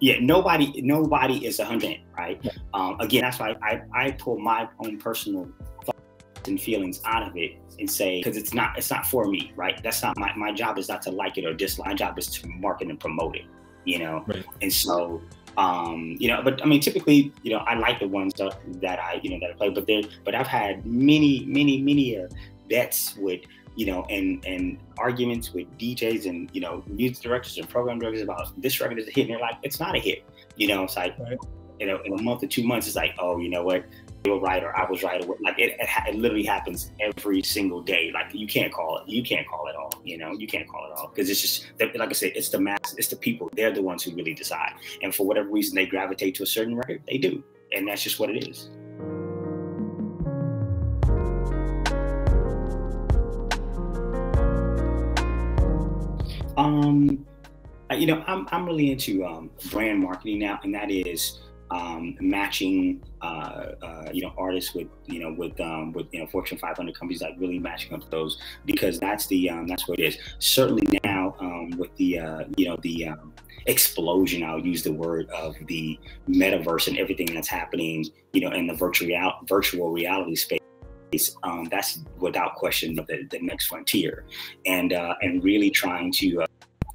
Yeah 0.00 0.16
nobody 0.20 0.80
nobody 0.82 1.46
is 1.46 1.58
a 1.60 1.64
hundred 1.64 2.00
right? 2.16 2.44
Um, 2.74 2.98
again 3.00 3.22
that's 3.22 3.38
why 3.38 3.54
I, 3.62 3.82
I 3.94 4.10
pull 4.12 4.38
my 4.38 4.68
own 4.84 4.98
personal 4.98 5.48
thoughts 5.84 6.48
and 6.48 6.60
feelings 6.60 7.00
out 7.04 7.28
of 7.28 7.36
it 7.36 7.52
and 7.78 7.90
say 7.90 8.20
because 8.22 8.36
it's 8.36 8.54
not 8.54 8.76
it's 8.76 8.90
not 8.90 9.06
for 9.06 9.26
me 9.26 9.52
right? 9.56 9.80
That's 9.82 10.02
not 10.02 10.18
my, 10.18 10.34
my 10.36 10.52
job 10.52 10.78
is 10.78 10.88
not 10.88 11.02
to 11.02 11.10
like 11.10 11.38
it 11.38 11.44
or 11.44 11.54
dislike 11.54 11.88
my 11.88 11.94
job 11.94 12.18
is 12.18 12.26
to 12.28 12.48
market 12.48 12.88
and 12.88 12.98
promote 12.98 13.36
it 13.36 13.44
you 13.86 14.00
know? 14.00 14.24
Right. 14.26 14.44
and 14.60 14.72
so 14.72 15.22
um, 15.56 16.16
you 16.18 16.28
know, 16.28 16.42
but 16.42 16.62
I 16.62 16.66
mean, 16.66 16.80
typically, 16.80 17.32
you 17.42 17.52
know, 17.52 17.58
I 17.58 17.74
like 17.74 18.00
the 18.00 18.08
ones 18.08 18.34
that, 18.34 18.56
that 18.80 18.98
I, 18.98 19.20
you 19.22 19.30
know, 19.30 19.38
that 19.40 19.50
I 19.50 19.54
play, 19.54 19.70
but 19.70 19.86
there, 19.86 20.02
but 20.24 20.34
I've 20.34 20.46
had 20.46 20.84
many, 20.84 21.44
many, 21.46 21.80
many 21.80 22.18
uh, 22.18 22.28
bets 22.68 23.16
with, 23.16 23.40
you 23.74 23.86
know, 23.86 24.04
and 24.08 24.44
and 24.46 24.78
arguments 24.98 25.52
with 25.52 25.66
DJs 25.78 26.26
and 26.26 26.50
you 26.52 26.60
know, 26.60 26.82
music 26.86 27.22
directors 27.22 27.58
and 27.58 27.68
program 27.68 27.98
directors 27.98 28.22
about 28.22 28.60
this 28.60 28.80
record 28.80 28.98
is 28.98 29.08
a 29.08 29.10
hit, 29.10 29.22
and 29.22 29.30
they're 29.30 29.40
like, 29.40 29.56
it's 29.62 29.80
not 29.80 29.94
a 29.94 29.98
hit, 29.98 30.24
you 30.56 30.66
know. 30.66 30.84
It's 30.84 30.96
like, 30.96 31.18
right. 31.18 31.38
you 31.78 31.86
know, 31.86 32.00
in 32.04 32.18
a 32.18 32.22
month 32.22 32.42
or 32.42 32.46
two 32.46 32.64
months, 32.64 32.86
it's 32.86 32.96
like, 32.96 33.14
oh, 33.18 33.38
you 33.38 33.50
know 33.50 33.62
what, 33.62 33.84
were 34.28 34.38
right 34.38 34.62
or 34.62 34.76
I 34.76 34.88
was 34.88 35.02
right 35.02 35.24
or 35.24 35.36
like 35.40 35.58
it, 35.58 35.76
it, 35.78 35.88
it, 36.08 36.14
literally 36.16 36.44
happens 36.44 36.90
every 37.00 37.42
single 37.42 37.82
day. 37.82 38.10
Like 38.12 38.32
you 38.32 38.46
can't 38.46 38.72
call 38.72 38.98
it, 38.98 39.08
you 39.08 39.22
can't 39.22 39.46
call 39.46 39.66
it 39.68 39.76
all. 39.76 39.92
You 40.04 40.18
know, 40.18 40.32
you 40.32 40.46
can't 40.46 40.68
call 40.68 40.86
it 40.86 40.98
all 40.98 41.08
because 41.08 41.30
it's 41.30 41.40
just 41.40 41.66
like 41.80 42.10
I 42.10 42.12
said, 42.12 42.32
it's 42.34 42.48
the 42.48 42.60
mass, 42.60 42.94
it's 42.96 43.08
the 43.08 43.16
people. 43.16 43.50
They're 43.54 43.72
the 43.72 43.82
ones 43.82 44.02
who 44.02 44.14
really 44.14 44.34
decide. 44.34 44.72
And 45.02 45.14
for 45.14 45.26
whatever 45.26 45.48
reason, 45.48 45.74
they 45.74 45.86
gravitate 45.86 46.34
to 46.36 46.42
a 46.42 46.46
certain 46.46 46.76
record. 46.76 47.02
They 47.06 47.18
do, 47.18 47.42
and 47.72 47.88
that's 47.88 48.02
just 48.02 48.18
what 48.18 48.30
it 48.30 48.48
is. 48.48 48.70
Um, 56.56 57.26
you 57.94 58.06
know, 58.06 58.24
I'm 58.26 58.48
I'm 58.50 58.66
really 58.66 58.90
into 58.90 59.24
um, 59.24 59.50
brand 59.70 60.00
marketing 60.00 60.38
now, 60.38 60.58
and 60.64 60.74
that 60.74 60.90
is 60.90 61.40
um, 61.70 62.16
matching 62.20 63.02
uh, 63.22 63.72
uh, 63.82 64.10
you 64.12 64.22
know 64.22 64.32
artists 64.38 64.74
with 64.74 64.88
you 65.06 65.20
know 65.20 65.32
with 65.32 65.58
um, 65.60 65.92
with 65.92 66.06
you 66.12 66.20
know 66.20 66.26
Fortune 66.26 66.58
500 66.58 66.96
companies 66.96 67.22
like 67.22 67.34
really 67.38 67.58
matching 67.58 67.94
up 67.94 68.08
those 68.10 68.38
because 68.64 68.98
that's 68.98 69.26
the 69.26 69.50
um, 69.50 69.66
that's 69.66 69.88
what 69.88 69.98
it 69.98 70.04
is. 70.04 70.18
Certainly 70.38 71.00
now 71.04 71.34
um, 71.40 71.70
with 71.78 71.94
the 71.96 72.20
uh, 72.20 72.44
you 72.56 72.68
know 72.68 72.76
the 72.82 73.08
um, 73.08 73.32
explosion, 73.66 74.42
I'll 74.42 74.64
use 74.64 74.82
the 74.82 74.92
word 74.92 75.28
of 75.30 75.56
the 75.66 75.98
metaverse 76.28 76.88
and 76.88 76.98
everything 76.98 77.26
that's 77.34 77.48
happening 77.48 78.04
you 78.32 78.40
know 78.40 78.54
in 78.54 78.66
the 78.66 78.74
virtual 78.74 79.32
virtual 79.48 79.90
reality 79.90 80.36
space. 80.36 80.60
Um, 81.44 81.68
that's 81.70 82.00
without 82.18 82.56
question 82.56 82.94
the, 82.94 83.26
the 83.30 83.38
next 83.40 83.66
frontier, 83.66 84.24
and 84.66 84.92
uh, 84.92 85.14
and 85.22 85.42
really 85.42 85.70
trying 85.70 86.12
to 86.12 86.42
uh, 86.42 86.45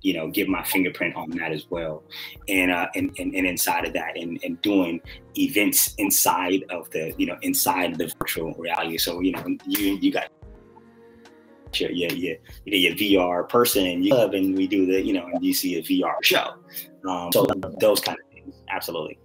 you 0.01 0.13
know, 0.13 0.29
give 0.29 0.47
my 0.47 0.63
fingerprint 0.63 1.15
on 1.15 1.29
that 1.31 1.51
as 1.51 1.65
well. 1.69 2.03
And 2.47 2.71
uh, 2.71 2.87
and, 2.95 3.11
and, 3.19 3.33
and 3.33 3.47
inside 3.47 3.85
of 3.85 3.93
that, 3.93 4.17
and, 4.17 4.39
and 4.43 4.61
doing 4.61 5.01
events 5.37 5.93
inside 5.97 6.63
of 6.69 6.89
the, 6.91 7.13
you 7.17 7.25
know, 7.25 7.37
inside 7.41 7.97
the 7.97 8.11
virtual 8.19 8.53
reality. 8.53 8.97
So 8.97 9.19
you 9.21 9.31
know, 9.31 9.43
you 9.67 9.97
you 10.01 10.11
got 10.11 10.29
your 11.79 11.91
your 11.91 12.11
your, 12.11 12.37
your 12.65 12.93
VR 12.93 13.47
person 13.47 13.85
and 13.85 14.05
you 14.05 14.15
and 14.15 14.57
we 14.57 14.67
do 14.67 14.85
the, 14.85 15.01
you 15.01 15.13
know, 15.13 15.27
and 15.31 15.43
you 15.43 15.53
see 15.53 15.77
a 15.77 15.83
VR 15.83 16.21
show. 16.21 16.55
Um, 17.07 17.31
so 17.31 17.45
those 17.79 17.99
kind 17.99 18.17
of 18.19 18.33
things, 18.33 18.55
absolutely. 18.69 19.19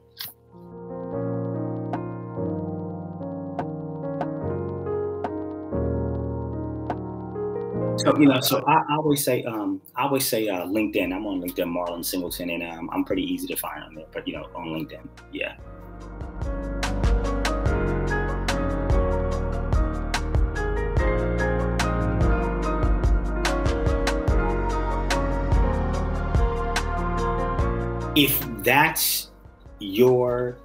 So 8.06 8.16
you 8.20 8.28
know, 8.28 8.40
so 8.40 8.64
I, 8.68 8.84
I 8.88 8.96
always 8.98 9.24
say, 9.24 9.42
um, 9.42 9.82
I 9.96 10.04
always 10.04 10.24
say 10.24 10.46
uh, 10.48 10.64
LinkedIn. 10.64 11.12
I'm 11.12 11.26
on 11.26 11.40
LinkedIn, 11.40 11.66
Marlon 11.66 12.04
Singleton, 12.04 12.50
and 12.50 12.62
um, 12.62 12.88
I'm 12.92 13.02
pretty 13.02 13.24
easy 13.24 13.48
to 13.48 13.56
find 13.56 13.82
on 13.82 13.96
there. 13.96 14.04
But 14.12 14.28
you 14.28 14.34
know, 14.34 14.48
on 14.54 14.68
LinkedIn, 14.68 15.08
yeah. 15.32 15.56
If 28.14 28.40
that's 28.62 29.32
your 29.80 30.58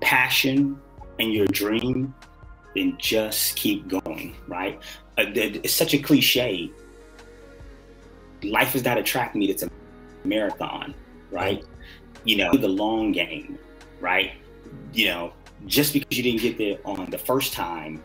passion 0.00 0.76
and 1.20 1.32
your 1.32 1.46
dream, 1.46 2.12
then 2.74 2.96
just 2.98 3.54
keep 3.54 3.86
going, 3.86 4.34
right? 4.48 4.80
Uh, 5.16 5.26
it's 5.34 5.74
such 5.74 5.94
a 5.94 5.98
cliche. 5.98 6.70
Life 8.44 8.74
is 8.74 8.84
not 8.84 8.98
a 8.98 9.02
track 9.02 9.34
meet; 9.34 9.50
it's 9.50 9.62
a 9.62 9.70
marathon, 10.24 10.94
right? 11.30 11.64
you 12.24 12.36
know, 12.36 12.52
the 12.52 12.68
long 12.68 13.12
game, 13.12 13.58
right? 14.00 14.32
You 14.92 15.06
know, 15.06 15.32
just 15.66 15.92
because 15.92 16.16
you 16.16 16.22
didn't 16.22 16.40
get 16.40 16.58
there 16.58 16.78
on 16.84 17.10
the 17.10 17.18
first 17.18 17.52
time, 17.52 18.02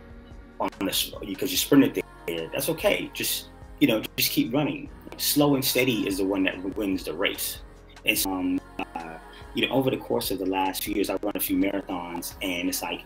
on 0.59 0.69
the 0.79 1.15
you 1.21 1.35
because 1.35 1.51
you 1.51 1.57
sprinted 1.57 2.01
there, 2.27 2.49
that's 2.51 2.69
okay. 2.69 3.09
Just 3.13 3.49
you 3.79 3.87
know, 3.87 4.01
just 4.17 4.31
keep 4.31 4.53
running. 4.53 4.89
Slow 5.17 5.55
and 5.55 5.63
steady 5.63 6.07
is 6.07 6.17
the 6.17 6.25
one 6.25 6.43
that 6.43 6.61
wins 6.75 7.03
the 7.03 7.13
race. 7.13 7.59
And 8.05 8.25
um, 8.25 8.61
uh, 8.95 9.17
you 9.53 9.67
know, 9.67 9.73
over 9.73 9.89
the 9.89 9.97
course 9.97 10.31
of 10.31 10.39
the 10.39 10.45
last 10.45 10.83
few 10.83 10.95
years, 10.95 11.09
I've 11.09 11.23
run 11.23 11.33
a 11.35 11.39
few 11.39 11.57
marathons, 11.57 12.35
and 12.41 12.69
it's 12.69 12.81
like 12.81 13.01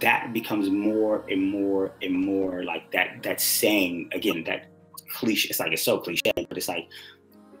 that 0.00 0.32
becomes 0.32 0.70
more 0.70 1.24
and 1.28 1.50
more 1.50 1.92
and 2.02 2.14
more 2.14 2.64
like 2.64 2.90
that. 2.92 3.22
That 3.22 3.40
saying 3.40 4.10
again, 4.12 4.44
that 4.44 4.71
cliche. 5.12 5.48
It's 5.48 5.60
like 5.60 5.72
it's 5.72 5.82
so 5.82 5.98
cliche, 5.98 6.32
but 6.34 6.56
it's 6.56 6.68
like 6.68 6.88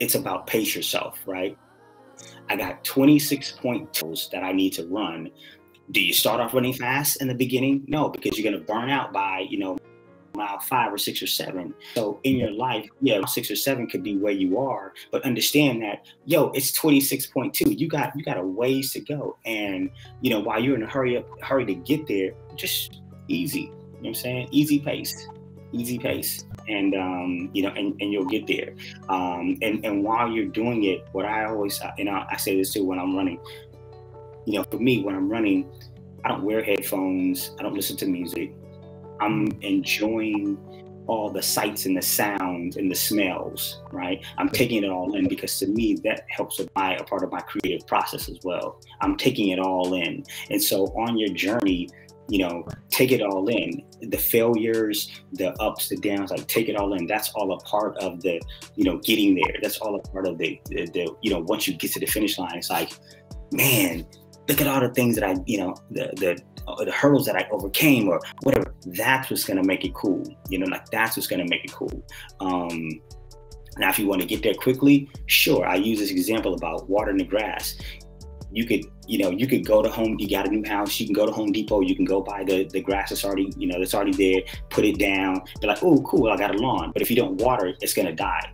it's 0.00 0.14
about 0.14 0.46
pace 0.46 0.74
yourself, 0.74 1.18
right? 1.26 1.56
I 2.48 2.56
got 2.56 2.84
26 2.84 3.52
point 3.52 3.92
tools 3.92 4.28
that 4.32 4.42
I 4.42 4.52
need 4.52 4.72
to 4.74 4.86
run. 4.86 5.30
Do 5.90 6.00
you 6.00 6.12
start 6.12 6.40
off 6.40 6.54
running 6.54 6.72
fast 6.72 7.20
in 7.20 7.28
the 7.28 7.34
beginning? 7.34 7.84
No, 7.86 8.08
because 8.08 8.38
you're 8.38 8.52
to 8.52 8.58
burn 8.58 8.90
out 8.90 9.12
by, 9.12 9.46
you 9.48 9.58
know, 9.58 9.78
mile 10.34 10.58
five 10.60 10.92
or 10.92 10.98
six 10.98 11.22
or 11.22 11.26
seven. 11.26 11.74
So 11.94 12.20
in 12.24 12.36
your 12.36 12.50
life, 12.50 12.88
yeah, 13.00 13.24
six 13.26 13.50
or 13.50 13.56
seven 13.56 13.86
could 13.86 14.02
be 14.02 14.16
where 14.16 14.32
you 14.32 14.58
are, 14.58 14.92
but 15.10 15.24
understand 15.24 15.82
that, 15.82 16.06
yo, 16.24 16.50
it's 16.50 16.76
26.2. 16.78 17.78
You 17.78 17.88
got 17.88 18.16
you 18.16 18.24
got 18.24 18.38
a 18.38 18.42
ways 18.42 18.92
to 18.92 19.00
go. 19.00 19.36
And 19.44 19.90
you 20.20 20.30
know, 20.30 20.40
while 20.40 20.62
you're 20.62 20.76
in 20.76 20.82
a 20.82 20.88
hurry 20.88 21.16
up, 21.16 21.26
hurry 21.42 21.66
to 21.66 21.74
get 21.74 22.06
there, 22.06 22.32
just 22.56 23.00
easy. 23.28 23.60
You 23.60 23.68
know 23.68 23.74
what 23.98 24.08
I'm 24.08 24.14
saying? 24.14 24.48
Easy 24.50 24.80
pace. 24.80 25.28
Easy 25.72 25.98
pace. 25.98 26.44
And 26.68 26.94
um, 26.94 27.50
you 27.52 27.62
know, 27.62 27.70
and, 27.70 27.94
and 28.00 28.12
you'll 28.12 28.26
get 28.26 28.46
there. 28.46 28.74
Um, 29.08 29.58
and, 29.62 29.84
and 29.84 30.04
while 30.04 30.30
you're 30.30 30.46
doing 30.46 30.84
it, 30.84 31.06
what 31.12 31.24
I 31.24 31.46
always 31.46 31.80
you 31.98 32.04
know, 32.04 32.24
I 32.30 32.36
say 32.36 32.56
this 32.56 32.72
too 32.72 32.84
when 32.84 32.98
I'm 32.98 33.16
running, 33.16 33.40
you 34.46 34.58
know, 34.58 34.64
for 34.70 34.78
me, 34.78 35.02
when 35.02 35.14
I'm 35.14 35.28
running, 35.28 35.68
I 36.24 36.28
don't 36.28 36.42
wear 36.44 36.62
headphones, 36.62 37.52
I 37.58 37.62
don't 37.62 37.74
listen 37.74 37.96
to 37.98 38.06
music. 38.06 38.52
I'm 39.20 39.46
enjoying 39.62 40.58
all 41.06 41.30
the 41.30 41.42
sights 41.42 41.86
and 41.86 41.96
the 41.96 42.02
sounds 42.02 42.76
and 42.76 42.90
the 42.90 42.94
smells, 42.94 43.82
right? 43.90 44.24
I'm 44.38 44.48
taking 44.48 44.84
it 44.84 44.90
all 44.90 45.14
in 45.14 45.28
because 45.28 45.58
to 45.58 45.66
me 45.66 45.94
that 46.04 46.24
helps 46.28 46.58
with 46.58 46.68
my 46.74 46.94
a 46.96 47.04
part 47.04 47.22
of 47.24 47.32
my 47.32 47.40
creative 47.40 47.86
process 47.86 48.28
as 48.28 48.38
well. 48.44 48.80
I'm 49.00 49.16
taking 49.16 49.48
it 49.48 49.58
all 49.58 49.94
in. 49.94 50.24
And 50.50 50.62
so 50.62 50.86
on 50.96 51.18
your 51.18 51.30
journey, 51.30 51.88
you 52.28 52.38
know, 52.38 52.66
take 52.88 53.10
it 53.10 53.20
all 53.20 53.48
in. 53.48 53.82
The 54.00 54.16
failures, 54.16 55.10
the 55.32 55.52
ups, 55.60 55.88
the 55.88 55.96
downs, 55.96 56.30
like 56.30 56.46
take 56.46 56.68
it 56.68 56.76
all 56.76 56.94
in. 56.94 57.06
That's 57.06 57.30
all 57.34 57.52
a 57.52 57.58
part 57.60 57.96
of 57.98 58.22
the, 58.22 58.40
you 58.76 58.84
know, 58.84 58.98
getting 58.98 59.34
there. 59.34 59.54
That's 59.60 59.78
all 59.78 59.96
a 59.96 59.98
part 59.98 60.26
of 60.26 60.38
the, 60.38 60.60
the, 60.66 60.86
the 60.86 61.16
you 61.20 61.30
know, 61.30 61.40
once 61.40 61.66
you 61.66 61.74
get 61.74 61.92
to 61.92 62.00
the 62.00 62.06
finish 62.06 62.38
line, 62.38 62.56
it's 62.56 62.70
like, 62.70 62.92
man, 63.52 64.06
look 64.52 64.60
at 64.60 64.68
all 64.68 64.80
the 64.80 64.94
things 64.94 65.14
that 65.16 65.24
I, 65.24 65.36
you 65.46 65.58
know, 65.58 65.74
the 65.90 66.10
the 66.16 66.38
uh, 66.68 66.84
the 66.84 66.92
hurdles 66.92 67.26
that 67.26 67.36
I 67.36 67.48
overcame 67.50 68.08
or 68.08 68.20
whatever. 68.42 68.74
That's 68.86 69.30
what's 69.30 69.44
gonna 69.44 69.64
make 69.64 69.84
it 69.84 69.94
cool. 69.94 70.22
You 70.48 70.58
know, 70.58 70.66
like 70.66 70.88
that's 70.90 71.16
what's 71.16 71.26
gonna 71.26 71.48
make 71.48 71.64
it 71.64 71.72
cool. 71.72 72.04
Um, 72.40 73.00
now, 73.78 73.88
if 73.88 73.98
you 73.98 74.06
want 74.06 74.20
to 74.20 74.26
get 74.26 74.42
there 74.42 74.54
quickly, 74.54 75.08
sure. 75.26 75.66
I 75.66 75.76
use 75.76 75.98
this 75.98 76.10
example 76.10 76.54
about 76.54 76.88
watering 76.88 77.16
the 77.16 77.24
grass. 77.24 77.76
You 78.52 78.66
could, 78.66 78.84
you 79.06 79.16
know, 79.16 79.30
you 79.30 79.46
could 79.46 79.64
go 79.64 79.82
to 79.82 79.88
home. 79.88 80.16
You 80.18 80.28
got 80.28 80.46
a 80.46 80.50
new 80.50 80.62
house. 80.68 81.00
You 81.00 81.06
can 81.06 81.14
go 81.14 81.24
to 81.24 81.32
Home 81.32 81.52
Depot. 81.52 81.80
You 81.80 81.96
can 81.96 82.04
go 82.04 82.20
buy 82.20 82.44
the 82.44 82.64
the 82.64 82.82
grass 82.82 83.08
that's 83.08 83.24
already, 83.24 83.50
you 83.56 83.66
know, 83.66 83.78
that's 83.78 83.94
already 83.94 84.12
there. 84.12 84.42
Put 84.68 84.84
it 84.84 84.98
down. 84.98 85.40
Be 85.60 85.66
like, 85.66 85.82
oh, 85.82 86.02
cool. 86.02 86.30
I 86.30 86.36
got 86.36 86.54
a 86.54 86.58
lawn. 86.58 86.92
But 86.92 87.00
if 87.00 87.08
you 87.08 87.16
don't 87.16 87.40
water 87.40 87.68
it, 87.68 87.76
it's 87.80 87.94
gonna 87.94 88.14
die. 88.14 88.52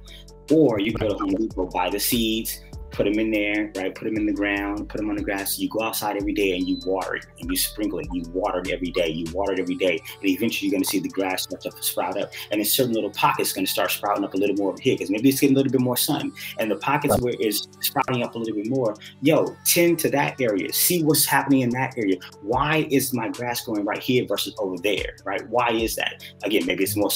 Or 0.53 0.79
you 0.79 0.93
can 0.93 1.09
go 1.09 1.15
to 1.15 1.19
Home 1.19 1.35
Depot, 1.35 1.67
buy 1.67 1.91
the 1.91 2.01
seeds, 2.01 2.61
put 2.99 3.05
them 3.05 3.21
in 3.21 3.31
there, 3.31 3.71
right? 3.77 3.95
Put 3.95 4.07
them 4.07 4.17
in 4.17 4.27
the 4.27 4.33
ground, 4.33 4.89
put 4.89 4.99
them 4.99 5.09
on 5.09 5.15
the 5.15 5.23
grass. 5.23 5.57
You 5.57 5.69
go 5.69 5.83
outside 5.83 6.17
every 6.17 6.33
day 6.33 6.57
and 6.57 6.69
you 6.69 6.81
water 6.85 7.15
it 7.15 7.27
and 7.41 7.49
you 7.49 7.57
sprinkle 7.57 8.01
it. 8.01 8.09
You 8.13 8.25
water 8.31 8.59
it 8.59 8.71
every 8.73 8.91
day. 8.91 9.07
You 9.07 9.25
water 9.33 9.53
it 9.53 9.61
every 9.61 9.77
day. 9.77 10.01
And 10.21 10.29
eventually 10.29 10.69
you're 10.69 10.73
going 10.73 10.83
to 10.83 10.89
see 10.89 10.99
the 10.99 11.09
grass 11.09 11.45
start 11.45 11.63
to 11.63 11.71
sprout 11.81 12.21
up. 12.21 12.33
And 12.51 12.61
in 12.61 12.67
certain 12.67 12.93
little 12.93 13.11
pockets, 13.11 13.53
going 13.53 13.67
to 13.67 13.71
start 13.71 13.93
sprouting 13.93 14.25
up 14.25 14.35
a 14.35 14.37
little 14.37 14.57
more 14.57 14.71
over 14.71 14.81
here 14.81 14.97
because 14.97 15.11
maybe 15.11 15.29
it's 15.29 15.39
getting 15.39 15.55
a 15.55 15.59
little 15.59 15.71
bit 15.71 15.81
more 15.81 15.97
sun. 15.97 16.33
And 16.59 16.73
the 16.73 16.77
pockets 16.77 17.13
right. 17.13 17.23
where 17.23 17.35
it's 17.39 17.69
sprouting 17.79 18.25
up 18.25 18.35
a 18.35 18.39
little 18.39 18.57
bit 18.57 18.69
more, 18.69 18.97
yo, 19.23 19.55
tend 19.65 20.01
to 20.01 20.11
that 20.11 20.41
area. 20.41 20.73
See 20.73 21.05
what's 21.05 21.25
happening 21.25 21.61
in 21.61 21.71
that 21.71 21.97
area. 21.97 22.17
Why 22.43 22.89
is 22.91 23.15
my 23.15 23.29
grass 23.29 23.65
going 23.65 23.85
right 23.85 24.03
here 24.03 24.27
versus 24.27 24.57
over 24.59 24.77
there, 24.77 25.15
right? 25.25 25.49
Why 25.49 25.71
is 25.71 25.95
that? 25.95 26.25
Again, 26.43 26.67
maybe 26.67 26.83
it's 26.83 26.97
more 26.97 27.13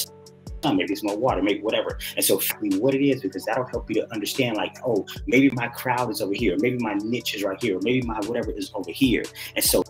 maybe 0.70 0.92
it's 0.92 1.02
more 1.02 1.16
water, 1.16 1.42
maybe 1.42 1.60
whatever. 1.60 1.98
And 2.16 2.24
so 2.24 2.40
what 2.78 2.94
it 2.94 3.04
is, 3.04 3.22
because 3.22 3.44
that'll 3.44 3.66
help 3.66 3.88
you 3.90 3.96
to 3.96 4.12
understand 4.12 4.56
like, 4.56 4.76
oh, 4.84 5.06
maybe 5.26 5.50
my 5.50 5.68
crowd 5.68 6.10
is 6.10 6.20
over 6.20 6.34
here, 6.34 6.56
maybe 6.60 6.78
my 6.78 6.94
niche 6.94 7.34
is 7.34 7.42
right 7.42 7.60
here, 7.60 7.78
maybe 7.82 8.06
my 8.06 8.20
whatever 8.26 8.52
is 8.52 8.70
over 8.74 8.90
here. 8.90 9.24
And 9.56 9.64
so 9.64 9.82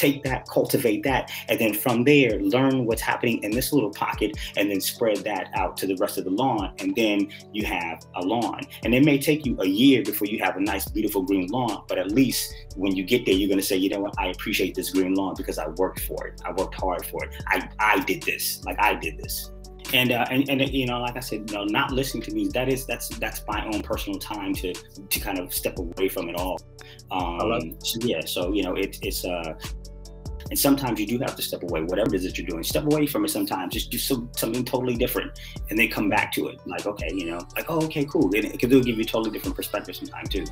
take 0.00 0.24
that, 0.24 0.48
cultivate 0.48 1.02
that, 1.02 1.30
and 1.48 1.58
then 1.60 1.74
from 1.74 2.04
there, 2.04 2.40
learn 2.40 2.86
what's 2.86 3.02
happening 3.02 3.42
in 3.42 3.50
this 3.50 3.70
little 3.70 3.90
pocket, 3.90 4.32
and 4.56 4.70
then 4.70 4.80
spread 4.80 5.18
that 5.18 5.50
out 5.54 5.76
to 5.76 5.86
the 5.86 5.96
rest 5.96 6.16
of 6.16 6.24
the 6.24 6.30
lawn. 6.30 6.72
And 6.78 6.96
then 6.96 7.30
you 7.52 7.66
have 7.66 8.00
a 8.16 8.22
lawn. 8.22 8.62
And 8.82 8.94
it 8.94 9.04
may 9.04 9.18
take 9.18 9.44
you 9.44 9.56
a 9.60 9.66
year 9.66 10.02
before 10.02 10.26
you 10.26 10.38
have 10.42 10.56
a 10.56 10.60
nice, 10.60 10.88
beautiful 10.88 11.22
green 11.22 11.48
lawn, 11.48 11.84
but 11.86 11.98
at 11.98 12.10
least 12.12 12.54
when 12.76 12.96
you 12.96 13.04
get 13.04 13.26
there, 13.26 13.34
you're 13.34 13.48
going 13.48 13.60
to 13.60 13.66
say, 13.66 13.76
you 13.76 13.90
know 13.90 14.00
what, 14.00 14.14
I 14.18 14.28
appreciate 14.28 14.74
this 14.74 14.90
green 14.90 15.14
lawn 15.14 15.34
because 15.36 15.58
I 15.58 15.68
worked 15.68 16.00
for 16.00 16.26
it. 16.26 16.40
I 16.46 16.52
worked 16.52 16.76
hard 16.76 17.04
for 17.04 17.24
it. 17.24 17.34
I, 17.48 17.68
I 17.78 18.00
did 18.00 18.22
this. 18.22 18.64
Like 18.64 18.80
I 18.80 18.94
did 18.94 19.18
this 19.18 19.50
and 19.92 20.12
uh, 20.12 20.24
and 20.30 20.48
and 20.48 20.68
you 20.72 20.86
know, 20.86 21.00
like 21.00 21.16
I 21.16 21.20
said, 21.20 21.50
you 21.50 21.56
know, 21.56 21.64
not 21.64 21.92
listening 21.92 22.22
to 22.24 22.32
music 22.32 22.54
that 22.54 22.68
is 22.68 22.86
that's 22.86 23.08
that's 23.18 23.42
my 23.46 23.64
own 23.66 23.82
personal 23.82 24.18
time 24.18 24.54
to 24.54 24.72
to 24.72 25.20
kind 25.20 25.38
of 25.38 25.52
step 25.52 25.78
away 25.78 26.08
from 26.08 26.28
it 26.28 26.36
all. 26.36 26.58
Um, 27.10 27.76
so 27.82 27.98
yeah, 28.02 28.20
so 28.24 28.52
you 28.52 28.62
know, 28.62 28.74
it, 28.74 28.98
it's 29.02 29.24
uh, 29.24 29.54
and 30.50 30.58
sometimes 30.58 30.98
you 30.98 31.06
do 31.06 31.18
have 31.18 31.36
to 31.36 31.42
step 31.42 31.62
away, 31.62 31.82
whatever 31.82 32.08
it 32.08 32.18
is 32.18 32.24
that 32.24 32.36
you're 32.36 32.46
doing. 32.46 32.64
Step 32.64 32.84
away 32.84 33.06
from 33.06 33.24
it 33.24 33.28
sometimes. 33.28 33.72
Just 33.72 33.90
do 33.90 33.98
some, 33.98 34.28
something 34.36 34.64
totally 34.64 34.96
different, 34.96 35.38
and 35.70 35.78
then 35.78 35.88
come 35.88 36.08
back 36.08 36.32
to 36.32 36.48
it. 36.48 36.58
Like, 36.66 36.86
okay, 36.86 37.08
you 37.14 37.30
know, 37.30 37.38
like, 37.56 37.66
oh, 37.68 37.80
okay, 37.84 38.04
cool. 38.04 38.34
It, 38.34 38.44
it'll 38.62 38.80
give 38.80 38.96
you 38.96 39.02
a 39.02 39.04
totally 39.04 39.30
different 39.30 39.56
perspective 39.56 39.94
sometimes 39.94 40.28
too. 40.28 40.44